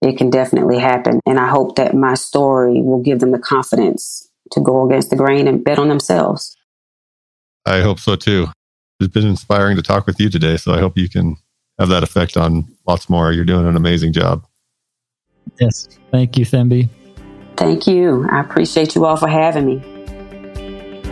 it 0.00 0.16
can 0.16 0.30
definitely 0.30 0.78
happen. 0.78 1.20
And 1.26 1.38
I 1.38 1.48
hope 1.48 1.76
that 1.76 1.94
my 1.94 2.14
story 2.14 2.80
will 2.82 3.02
give 3.02 3.20
them 3.20 3.32
the 3.32 3.38
confidence 3.38 4.28
to 4.52 4.60
go 4.60 4.86
against 4.86 5.10
the 5.10 5.16
grain 5.16 5.46
and 5.46 5.62
bet 5.62 5.78
on 5.78 5.88
themselves. 5.88 6.56
I 7.66 7.80
hope 7.80 8.00
so 8.00 8.16
too. 8.16 8.48
It's 9.00 9.12
been 9.12 9.26
inspiring 9.26 9.76
to 9.76 9.82
talk 9.82 10.06
with 10.06 10.18
you 10.18 10.30
today. 10.30 10.56
So 10.56 10.72
I 10.72 10.80
hope 10.80 10.96
you 10.96 11.08
can 11.08 11.36
have 11.78 11.88
that 11.88 12.02
effect 12.02 12.36
on 12.36 12.66
lots 12.86 13.08
more. 13.08 13.32
You're 13.32 13.44
doing 13.44 13.66
an 13.66 13.76
amazing 13.76 14.12
job. 14.12 14.44
Yes. 15.60 15.88
Thank 16.10 16.36
you, 16.36 16.44
Thembi. 16.44 16.88
Thank 17.56 17.86
you. 17.86 18.26
I 18.30 18.40
appreciate 18.40 18.94
you 18.94 19.04
all 19.04 19.16
for 19.16 19.28
having 19.28 19.66
me. 19.66 19.82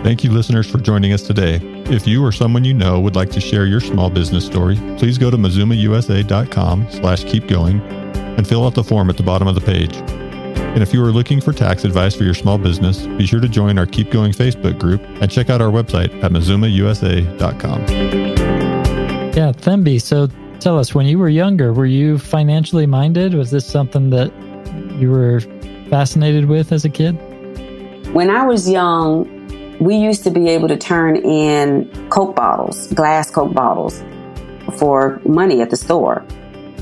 Thank 0.03 0.23
you, 0.23 0.31
listeners, 0.31 0.71
for 0.71 0.79
joining 0.79 1.13
us 1.13 1.23
today. 1.23 1.57
If 1.87 2.07
you 2.07 2.25
or 2.25 2.31
someone 2.31 2.65
you 2.65 2.75
know 2.75 3.01
would 3.01 3.17
like 3.17 3.31
to 3.31 3.41
share 3.41 3.67
your 3.67 3.81
small 3.81 4.09
business 4.09 4.47
story, 4.47 4.77
please 4.99 5.19
go 5.19 5.31
to 5.31 5.37
mazumausa.com 5.37 6.87
slash 6.93 7.25
keep 7.25 7.49
going 7.49 7.81
and 7.81 8.47
fill 8.47 8.65
out 8.65 8.75
the 8.75 8.85
form 8.85 9.11
at 9.11 9.17
the 9.17 9.23
bottom 9.25 9.49
of 9.49 9.57
the 9.57 9.61
page. 9.61 9.97
And 9.97 10.83
if 10.83 10.93
you 10.93 11.03
are 11.03 11.11
looking 11.11 11.41
for 11.41 11.53
tax 11.53 11.85
advice 11.85 12.15
for 12.15 12.25
your 12.25 12.35
small 12.35 12.59
business, 12.59 13.07
be 13.07 13.27
sure 13.27 13.41
to 13.41 13.49
join 13.49 13.79
our 13.79 13.87
Keep 13.87 14.11
Going 14.11 14.33
Facebook 14.33 14.79
group 14.79 15.01
and 15.21 15.31
check 15.31 15.49
out 15.51 15.61
our 15.61 15.71
website 15.71 16.23
at 16.23 16.31
mazumausa.com. 16.31 17.81
Yeah, 19.35 19.53
Thembi. 19.53 20.01
So 20.01 20.29
tell 20.61 20.79
us, 20.79 20.95
when 20.95 21.07
you 21.07 21.19
were 21.19 21.29
younger, 21.29 21.73
were 21.73 21.87
you 21.87 22.19
financially 22.19 22.87
minded? 22.87 23.35
Was 23.35 23.51
this 23.51 23.67
something 23.67 24.11
that 24.11 24.33
you 24.99 25.11
were 25.11 25.41
fascinated 25.91 26.47
with 26.47 26.73
as 26.73 26.85
a 26.85 26.89
kid? 26.89 27.13
When 28.13 28.31
I 28.31 28.45
was 28.47 28.69
young, 28.69 29.33
we 29.79 29.97
used 29.97 30.25
to 30.25 30.31
be 30.31 30.49
able 30.49 30.69
to 30.69 30.77
turn 30.77 31.17
in 31.17 31.91
Coke 32.09 32.35
bottles, 32.35 32.93
glass 32.93 33.31
Coke 33.31 33.53
bottles, 33.53 34.03
for 34.79 35.21
money 35.27 35.61
at 35.61 35.71
the 35.71 35.77
store. 35.77 36.25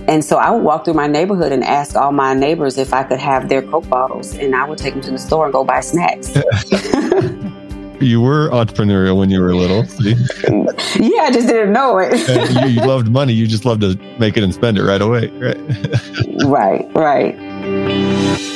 And 0.07 0.25
so 0.25 0.37
I 0.37 0.51
would 0.51 0.63
walk 0.63 0.85
through 0.85 0.95
my 0.95 1.07
neighborhood 1.07 1.51
and 1.51 1.65
ask 1.65 1.97
all 1.97 2.13
my 2.13 2.35
neighbors 2.35 2.77
if 2.79 2.93
I 2.93 3.05
could 3.05 3.21
have 3.21 3.49
their 3.49 3.63
Coke 3.63 3.89
bottles, 3.89 4.35
and 4.35 4.55
I 4.55 4.69
would 4.69 4.79
take 4.79 4.95
them 4.95 5.03
to 5.03 5.11
the 5.11 5.19
store 5.19 5.47
and 5.47 5.53
go 5.53 5.65
buy 5.65 5.81
snacks. 5.81 6.33
you 8.00 8.20
were 8.20 8.48
entrepreneurial 8.50 9.18
when 9.18 9.30
you 9.30 9.40
were 9.40 9.54
little. 9.54 9.85
See? 9.85 10.11
yeah, 11.00 11.22
I 11.22 11.30
just 11.33 11.48
didn't 11.48 11.72
know 11.72 11.98
it. 11.98 12.12
you, 12.64 12.80
you 12.80 12.87
loved 12.87 13.11
money. 13.11 13.33
You 13.33 13.46
just 13.46 13.64
loved 13.64 13.83
to 13.83 13.96
make 14.18 14.37
it 14.37 14.42
and 14.42 14.54
spend 14.54 14.78
it 14.78 14.85
right 14.85 15.02
away. 15.02 15.28
Right. 15.28 15.59
right, 16.44 16.88
right. 16.94 18.54